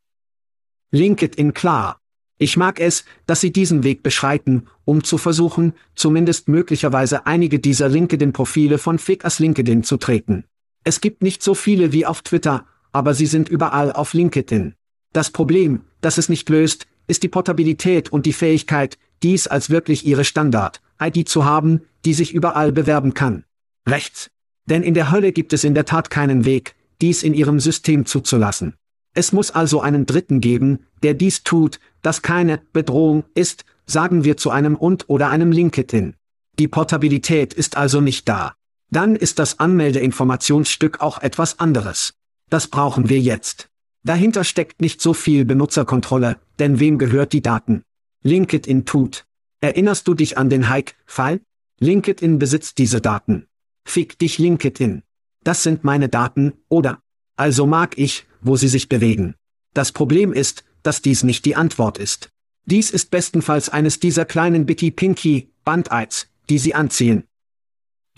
[0.92, 2.01] LinkedIn klar.
[2.38, 7.88] Ich mag es, dass Sie diesen Weg beschreiten, um zu versuchen, zumindest möglicherweise einige dieser
[7.88, 10.44] LinkedIn-Profile von Fake as LinkedIn zu treten.
[10.85, 14.75] Es gibt nicht so viele wie auf Twitter, aber sie sind überall auf LinkedIn.
[15.13, 20.06] Das Problem, das es nicht löst, ist die Portabilität und die Fähigkeit, dies als wirklich
[20.06, 23.44] Ihre Standard-ID zu haben, die sich überall bewerben kann.
[23.88, 24.31] Rechts.
[24.67, 28.06] Denn in der Hölle gibt es in der Tat keinen Weg, dies in Ihrem System
[28.06, 28.75] zuzulassen.
[29.17, 34.37] Es muss also einen Dritten geben, der dies tut, das keine Bedrohung ist, sagen wir
[34.37, 36.14] zu einem und oder einem LinkedIn.
[36.58, 38.52] Die Portabilität ist also nicht da.
[38.90, 42.12] Dann ist das Anmeldeinformationsstück auch etwas anderes.
[42.50, 43.71] Das brauchen wir jetzt.
[44.04, 47.85] Dahinter steckt nicht so viel Benutzerkontrolle, denn wem gehört die Daten?
[48.23, 49.25] LinkedIn tut.
[49.62, 51.40] Erinnerst du dich an den Hike-Fall?
[51.81, 53.46] LinkedIn besitzt diese Daten.
[53.87, 55.04] Fick dich LinkedIn.
[55.42, 57.00] Das sind meine Daten, oder?
[57.37, 59.34] Also mag ich, wo sie sich bewegen.
[59.74, 62.30] Das Problem ist, dass dies nicht die Antwort ist.
[62.64, 67.24] Dies ist bestenfalls eines dieser kleinen Bitty Pinky Bandeids, die sie anziehen.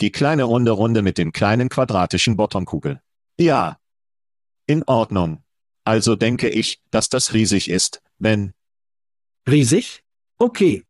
[0.01, 3.01] Die kleine runde Runde mit den kleinen quadratischen Bottomkugel.
[3.37, 3.77] Ja.
[4.65, 5.43] In Ordnung.
[5.83, 8.53] Also denke ich, dass das riesig ist, wenn.
[9.47, 10.03] Riesig?
[10.37, 10.83] Okay.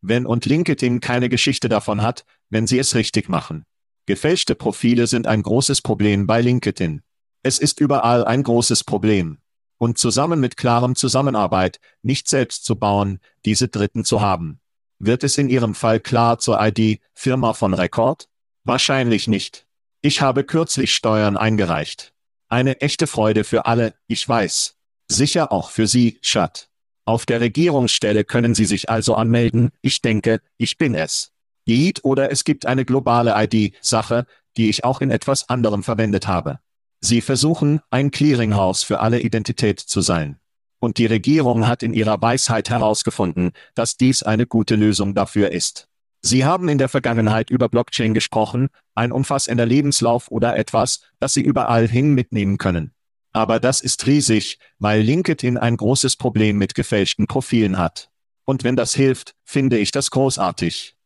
[0.00, 3.64] Wenn und LinkedIn keine Geschichte davon hat, wenn sie es richtig machen.
[4.06, 7.02] Gefälschte Profile sind ein großes Problem bei LinkedIn.
[7.46, 9.36] Es ist überall ein großes Problem.
[9.76, 14.60] Und zusammen mit klarem Zusammenarbeit, nicht selbst zu bauen, diese Dritten zu haben.
[14.98, 18.30] Wird es in Ihrem Fall klar zur ID, Firma von Rekord?
[18.64, 19.66] Wahrscheinlich nicht.
[20.00, 22.14] Ich habe kürzlich Steuern eingereicht.
[22.48, 24.76] Eine echte Freude für alle, ich weiß.
[25.10, 26.70] Sicher auch für Sie, Schat.
[27.04, 31.32] Auf der Regierungsstelle können Sie sich also anmelden, ich denke, ich bin es.
[31.66, 34.24] Geht oder es gibt eine globale ID-Sache,
[34.56, 36.60] die ich auch in etwas anderem verwendet habe.
[37.04, 40.38] Sie versuchen, ein Clearinghouse für alle Identität zu sein.
[40.78, 45.86] Und die Regierung hat in ihrer Weisheit herausgefunden, dass dies eine gute Lösung dafür ist.
[46.22, 51.42] Sie haben in der Vergangenheit über Blockchain gesprochen, ein umfassender Lebenslauf oder etwas, das Sie
[51.42, 52.94] überall hin mitnehmen können.
[53.34, 58.08] Aber das ist riesig, weil LinkedIn ein großes Problem mit gefälschten Profilen hat.
[58.46, 60.96] Und wenn das hilft, finde ich das großartig.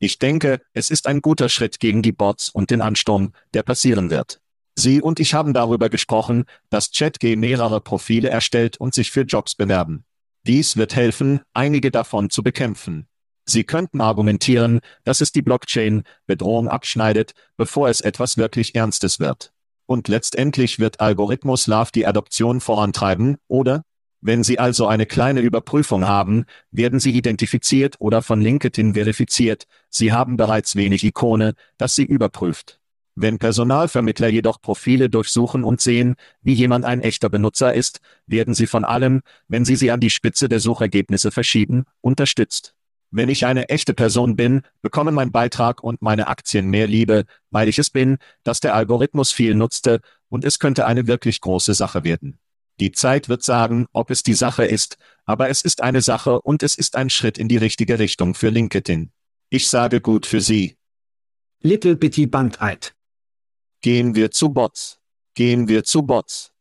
[0.00, 4.10] Ich denke, es ist ein guter Schritt gegen die Bots und den Ansturm, der passieren
[4.10, 4.42] wird.
[4.76, 9.54] Sie und ich haben darüber gesprochen, dass ChatG mehrere Profile erstellt und sich für Jobs
[9.54, 10.04] bewerben.
[10.46, 13.06] Dies wird helfen, einige davon zu bekämpfen.
[13.46, 19.52] Sie könnten argumentieren, dass es die Blockchain-Bedrohung abschneidet, bevor es etwas wirklich Ernstes wird.
[19.86, 23.82] Und letztendlich wird Algorithmus Love die Adoption vorantreiben, oder?
[24.22, 29.66] Wenn Sie also eine kleine Überprüfung haben, werden Sie identifiziert oder von LinkedIn verifiziert.
[29.90, 32.80] Sie haben bereits wenig Ikone, das Sie überprüft.
[33.16, 38.66] Wenn Personalvermittler jedoch Profile durchsuchen und sehen, wie jemand ein echter Benutzer ist, werden sie
[38.66, 42.74] von allem, wenn sie sie an die Spitze der Suchergebnisse verschieben, unterstützt.
[43.12, 47.68] Wenn ich eine echte Person bin, bekommen mein Beitrag und meine Aktien mehr Liebe, weil
[47.68, 52.02] ich es bin, dass der Algorithmus viel nutzte, und es könnte eine wirklich große Sache
[52.02, 52.40] werden.
[52.80, 56.64] Die Zeit wird sagen, ob es die Sache ist, aber es ist eine Sache und
[56.64, 59.12] es ist ein Schritt in die richtige Richtung für LinkedIn.
[59.48, 60.76] Ich sage gut für Sie.
[61.60, 62.93] Little Bitty Bandeid.
[63.84, 64.98] Gehen wir zu Bots.
[65.34, 66.52] Gehen wir zu Bots.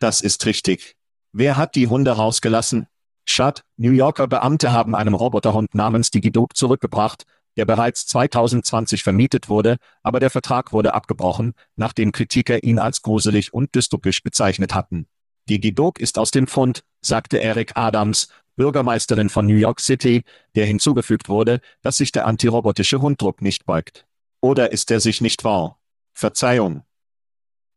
[0.00, 0.96] Das ist richtig.
[1.30, 2.88] Wer hat die Hunde rausgelassen?
[3.24, 7.26] Schad, New Yorker Beamte haben einem Roboterhund namens Digidog zurückgebracht,
[7.56, 13.54] der bereits 2020 vermietet wurde, aber der Vertrag wurde abgebrochen, nachdem Kritiker ihn als gruselig
[13.54, 15.06] und dystopisch bezeichnet hatten.
[15.48, 18.26] Digidog ist aus dem Fund, sagte Eric Adams,
[18.56, 20.24] Bürgermeisterin von New York City,
[20.56, 24.06] der hinzugefügt wurde, dass sich der antirobotische Hunddruck nicht beugt.
[24.40, 25.78] Oder ist er sich nicht wahr?
[26.12, 26.82] Verzeihung.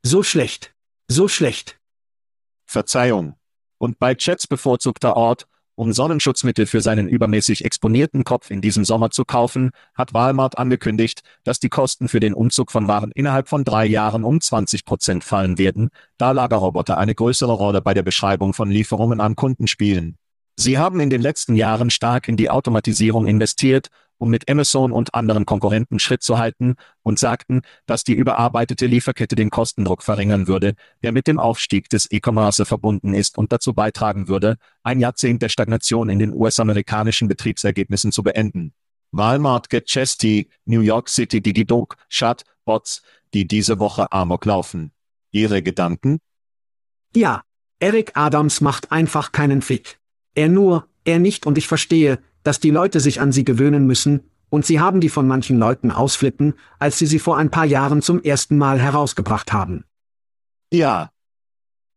[0.03, 0.75] So schlecht.
[1.07, 1.79] So schlecht.
[2.65, 3.35] Verzeihung.
[3.77, 9.09] Und bei Chats bevorzugter Ort, um Sonnenschutzmittel für seinen übermäßig exponierten Kopf in diesem Sommer
[9.11, 13.63] zu kaufen, hat Walmart angekündigt, dass die Kosten für den Umzug von Waren innerhalb von
[13.65, 18.53] drei Jahren um 20 Prozent fallen werden, da Lagerroboter eine größere Rolle bei der Beschreibung
[18.53, 20.17] von Lieferungen an Kunden spielen.
[20.57, 25.13] Sie haben in den letzten Jahren stark in die Automatisierung investiert um mit Amazon und
[25.13, 30.73] anderen Konkurrenten Schritt zu halten, und sagten, dass die überarbeitete Lieferkette den Kostendruck verringern würde,
[31.03, 35.49] der mit dem Aufstieg des E-Commerce verbunden ist und dazu beitragen würde, ein Jahrzehnt der
[35.49, 38.73] Stagnation in den US-amerikanischen Betriebsergebnissen zu beenden.
[39.11, 43.01] Walmart Get Chesty, New York City Digidog, Chat, Bots,
[43.33, 44.91] die diese Woche Amok laufen.
[45.31, 46.19] Ihre Gedanken?
[47.15, 47.43] Ja,
[47.79, 49.99] Eric Adams macht einfach keinen Fick.
[50.33, 54.21] Er nur, er nicht und ich verstehe, dass die Leute sich an sie gewöhnen müssen,
[54.49, 58.01] und sie haben die von manchen Leuten ausflippen, als sie sie vor ein paar Jahren
[58.03, 59.83] zum ersten Mal herausgebracht haben.
[60.71, 61.09] Ja.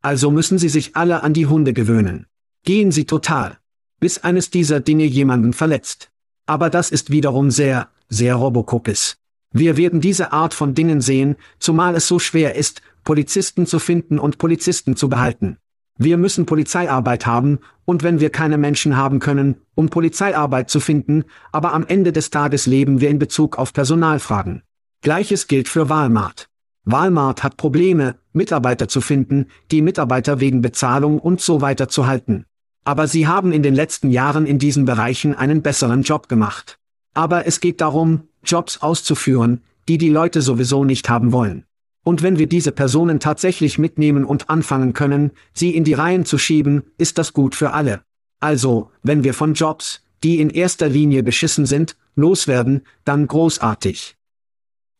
[0.01, 2.27] Also müssen sie sich alle an die Hunde gewöhnen.
[2.65, 3.59] Gehen sie total.
[4.01, 6.11] Bis eines dieser Dinge jemanden verletzt.
[6.47, 9.19] Aber das ist wiederum sehr, sehr Robocopis.
[9.53, 14.19] Wir werden diese Art von Dingen sehen, zumal es so schwer ist, Polizisten zu finden
[14.19, 15.59] und Polizisten zu behalten.
[16.01, 21.25] Wir müssen Polizeiarbeit haben, und wenn wir keine Menschen haben können, um Polizeiarbeit zu finden,
[21.51, 24.63] aber am Ende des Tages leben wir in Bezug auf Personalfragen.
[25.03, 26.49] Gleiches gilt für Walmart.
[26.85, 32.47] Walmart hat Probleme, Mitarbeiter zu finden, die Mitarbeiter wegen Bezahlung und so weiter zu halten.
[32.85, 36.79] Aber sie haben in den letzten Jahren in diesen Bereichen einen besseren Job gemacht.
[37.13, 41.65] Aber es geht darum, Jobs auszuführen, die die Leute sowieso nicht haben wollen.
[42.09, 46.39] Und wenn wir diese Personen tatsächlich mitnehmen und anfangen können, sie in die Reihen zu
[46.39, 48.01] schieben, ist das gut für alle.
[48.41, 54.17] Also, wenn wir von Jobs, die in erster Linie beschissen sind, loswerden, dann großartig.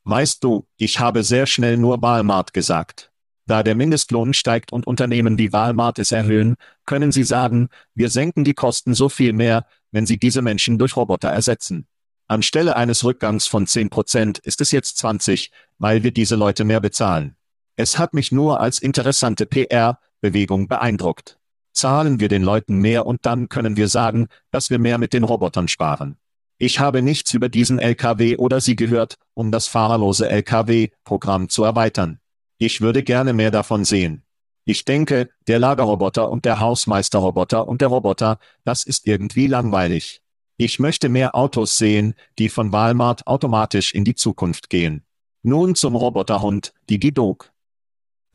[0.05, 3.11] Weißt du, ich habe sehr schnell nur Walmart gesagt.
[3.47, 8.45] Da der Mindestlohn steigt und Unternehmen wie Walmart es erhöhen, können sie sagen, wir senken
[8.45, 11.87] die Kosten so viel mehr, wenn sie diese Menschen durch Roboter ersetzen.
[12.29, 17.37] Anstelle eines Rückgangs von 10% ist es jetzt 20, weil wir diese Leute mehr bezahlen.
[17.75, 21.39] Es hat mich nur als interessante PR-Bewegung beeindruckt.
[21.73, 25.25] Zahlen wir den Leuten mehr und dann können wir sagen, dass wir mehr mit den
[25.25, 26.19] Robotern sparen.
[26.59, 32.21] Ich habe nichts über diesen LKW oder sie gehört, um das fahrerlose LKW-Programm zu erweitern.
[32.59, 34.23] Ich würde gerne mehr davon sehen.
[34.65, 40.21] Ich denke, der Lagerroboter und der Hausmeisterroboter und der Roboter, das ist irgendwie langweilig.
[40.61, 45.05] Ich möchte mehr Autos sehen, die von Walmart automatisch in die Zukunft gehen.
[45.43, 47.53] Nun zum Roboterhund, die Gidog.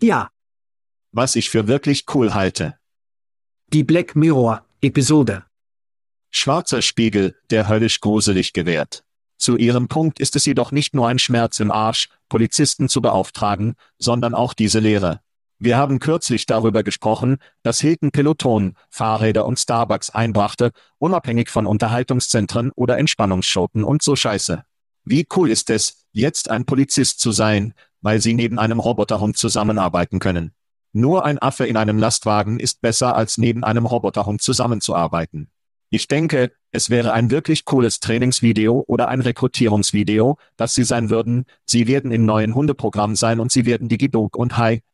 [0.02, 0.32] Ja.
[1.12, 2.78] Was ich für wirklich cool halte.
[3.74, 5.44] Die Black Mirror Episode.
[6.30, 9.04] Schwarzer Spiegel, der höllisch gruselig gewährt.
[9.38, 13.76] Zu ihrem Punkt ist es jedoch nicht nur ein Schmerz im Arsch, Polizisten zu beauftragen,
[14.00, 15.20] sondern auch diese Lehre.
[15.64, 22.74] Wir haben kürzlich darüber gesprochen, dass Hilton Peloton, Fahrräder und Starbucks einbrachte, unabhängig von Unterhaltungszentren
[22.76, 24.66] oder Entspannungsschoten und so Scheiße.
[25.06, 30.20] Wie cool ist es, jetzt ein Polizist zu sein, weil sie neben einem Roboterhund zusammenarbeiten
[30.20, 30.52] können.
[30.92, 35.50] Nur ein Affe in einem Lastwagen ist besser als neben einem Roboterhund zusammenzuarbeiten.
[35.90, 41.46] Ich denke, es wäre ein wirklich cooles Trainingsvideo oder ein Rekrutierungsvideo, das Sie sein würden.
[41.66, 44.93] Sie werden im neuen Hundeprogramm sein und Sie werden Digidog und High-Tech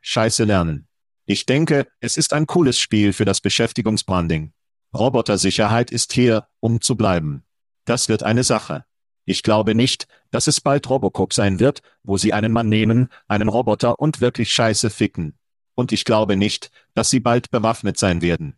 [0.00, 0.88] Scheiße lernen.
[1.26, 4.52] Ich denke, es ist ein cooles Spiel für das Beschäftigungsbranding.
[4.94, 7.42] Robotersicherheit ist hier, um zu bleiben.
[7.84, 8.84] Das wird eine Sache.
[9.24, 13.48] Ich glaube nicht, dass es bald Robocop sein wird, wo sie einen Mann nehmen, einen
[13.48, 15.34] Roboter und wirklich Scheiße ficken.
[15.74, 18.56] Und ich glaube nicht, dass sie bald bewaffnet sein werden.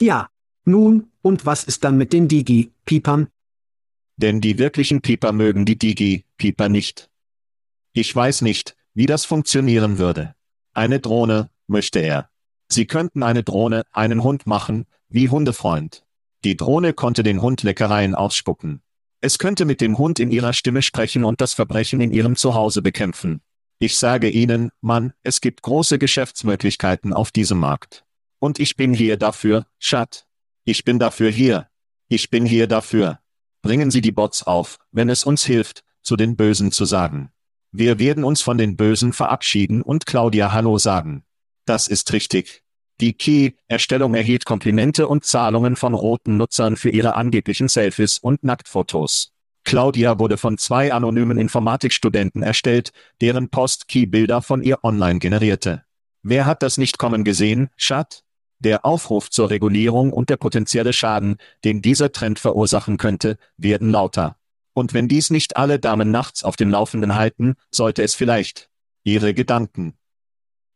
[0.00, 0.30] Ja,
[0.64, 3.28] nun, und was ist dann mit den Digi-Piepern?
[4.16, 7.08] Denn die wirklichen Pieper mögen die Digi-Pieper nicht.
[7.92, 10.34] Ich weiß nicht, wie das funktionieren würde.
[10.72, 12.30] Eine Drohne, möchte er.
[12.68, 16.04] Sie könnten eine Drohne, einen Hund machen, wie Hundefreund.
[16.44, 18.82] Die Drohne konnte den Hund Leckereien ausspucken.
[19.20, 22.82] Es könnte mit dem Hund in ihrer Stimme sprechen und das Verbrechen in ihrem Zuhause
[22.82, 23.40] bekämpfen.
[23.80, 28.04] Ich sage Ihnen, Mann, es gibt große Geschäftsmöglichkeiten auf diesem Markt.
[28.38, 30.26] Und ich bin hier dafür, Schat.
[30.64, 31.68] Ich bin dafür hier.
[32.08, 33.20] Ich bin hier dafür.
[33.62, 37.30] Bringen Sie die Bots auf, wenn es uns hilft, zu den Bösen zu sagen.
[37.70, 41.24] Wir werden uns von den Bösen verabschieden und Claudia Hallo sagen.
[41.66, 42.62] Das ist richtig.
[43.00, 49.32] Die Key-Erstellung erhielt Komplimente und Zahlungen von roten Nutzern für ihre angeblichen Selfies und Nacktfotos.
[49.64, 52.90] Claudia wurde von zwei anonymen Informatikstudenten erstellt,
[53.20, 55.84] deren Post Key-Bilder von ihr online generierte.
[56.22, 58.24] Wer hat das nicht kommen gesehen, Schat?
[58.60, 64.37] Der Aufruf zur Regulierung und der potenzielle Schaden, den dieser Trend verursachen könnte, werden lauter.
[64.78, 68.70] Und wenn dies nicht alle Damen nachts auf dem Laufenden halten, sollte es vielleicht
[69.02, 69.94] ihre Gedanken.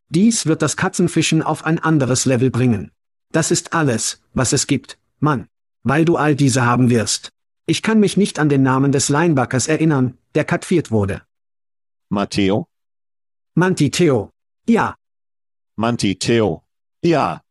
[0.09, 2.91] Dies wird das Katzenfischen auf ein anderes Level bringen.
[3.31, 5.47] Das ist alles, was es gibt, Mann.
[5.83, 7.29] Weil du all diese haben wirst.
[7.65, 11.21] Ich kann mich nicht an den Namen des Linebackers erinnern, der katfiert wurde.
[12.09, 12.67] Matteo?
[13.53, 14.31] Manti Theo.
[14.67, 14.97] Ja.
[15.77, 16.61] Manti Theo.
[17.01, 17.41] Ja.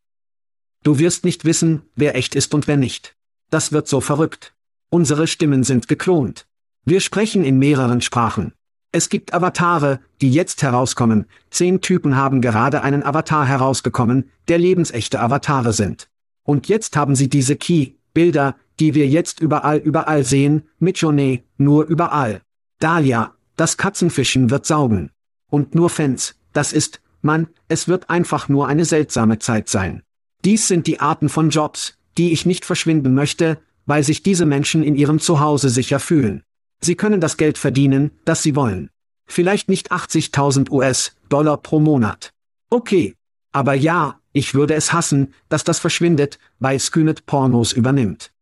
[0.83, 3.17] Du wirst nicht wissen, wer echt ist und wer nicht.
[3.49, 4.52] Das wird so verrückt.
[4.95, 6.47] Unsere Stimmen sind geklont.
[6.85, 8.53] Wir sprechen in mehreren Sprachen.
[8.93, 11.25] Es gibt Avatare, die jetzt herauskommen.
[11.49, 16.11] Zehn Typen haben gerade einen Avatar herausgekommen, der lebensechte Avatare sind.
[16.43, 21.87] Und jetzt haben sie diese Key-Bilder, die wir jetzt überall überall sehen, mit Jonet, nur
[21.87, 22.43] überall.
[22.79, 25.11] Dahlia, das Katzenfischen wird saugen.
[25.49, 30.03] Und nur Fans, das ist, Mann, es wird einfach nur eine seltsame Zeit sein.
[30.45, 34.83] Dies sind die Arten von Jobs, die ich nicht verschwinden möchte, weil sich diese Menschen
[34.83, 36.43] in ihrem Zuhause sicher fühlen.
[36.81, 38.91] Sie können das Geld verdienen, das sie wollen.
[39.27, 42.33] Vielleicht nicht 80.000 US-Dollar pro Monat.
[42.71, 43.15] Okay.
[43.53, 48.33] Aber ja, ich würde es hassen, dass das verschwindet, weil Skynet Pornos übernimmt.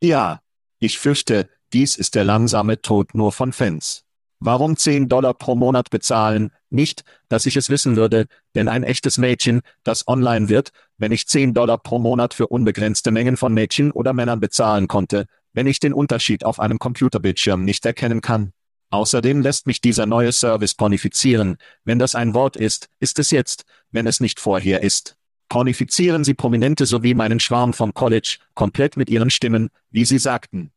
[0.00, 0.40] Ja.
[0.78, 4.02] Ich fürchte, dies ist der langsame Tod nur von Fans.
[4.40, 6.50] Warum 10 Dollar pro Monat bezahlen?
[6.68, 10.72] Nicht, dass ich es wissen würde, denn ein echtes Mädchen, das online wird,
[11.02, 15.26] wenn ich 10 Dollar pro Monat für unbegrenzte Mengen von Mädchen oder Männern bezahlen konnte,
[15.52, 18.52] wenn ich den Unterschied auf einem Computerbildschirm nicht erkennen kann.
[18.90, 21.56] Außerdem lässt mich dieser neue Service pornifizieren.
[21.84, 25.16] Wenn das ein Wort ist, ist es jetzt, wenn es nicht vorher ist.
[25.48, 30.70] Pornifizieren Sie Prominente sowie meinen Schwarm vom College, komplett mit ihren Stimmen, wie Sie sagten.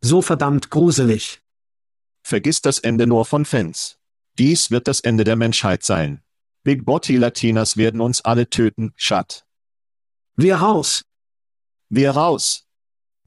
[0.00, 1.40] So verdammt gruselig.
[2.24, 3.96] Vergiss das Ende nur von Fans.
[4.40, 6.20] Dies wird das Ende der Menschheit sein.
[6.66, 9.44] Big Botty Latinas werden uns alle töten, Schat.
[10.36, 11.04] Wir raus.
[11.88, 12.64] Wir raus.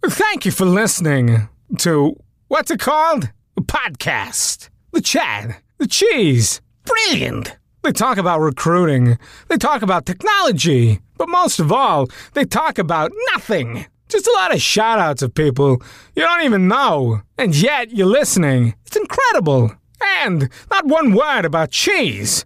[0.05, 2.17] Thank you for listening to
[2.49, 3.31] what's it called?
[3.55, 4.69] A podcast.
[4.91, 5.61] The chat.
[5.77, 6.59] The cheese.
[6.83, 7.55] Brilliant.
[7.81, 9.17] They talk about recruiting.
[9.47, 10.99] They talk about technology.
[11.17, 13.85] But most of all, they talk about nothing.
[14.09, 15.81] Just a lot of shout outs of people
[16.13, 17.21] you don't even know.
[17.37, 18.75] And yet you're listening.
[18.85, 19.71] It's incredible.
[20.01, 22.45] And not one word about cheese.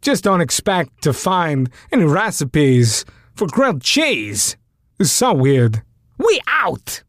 [0.00, 4.56] Just don't expect to find any recipes for grilled cheese.
[4.98, 5.82] It's so weird.
[6.18, 7.02] We out!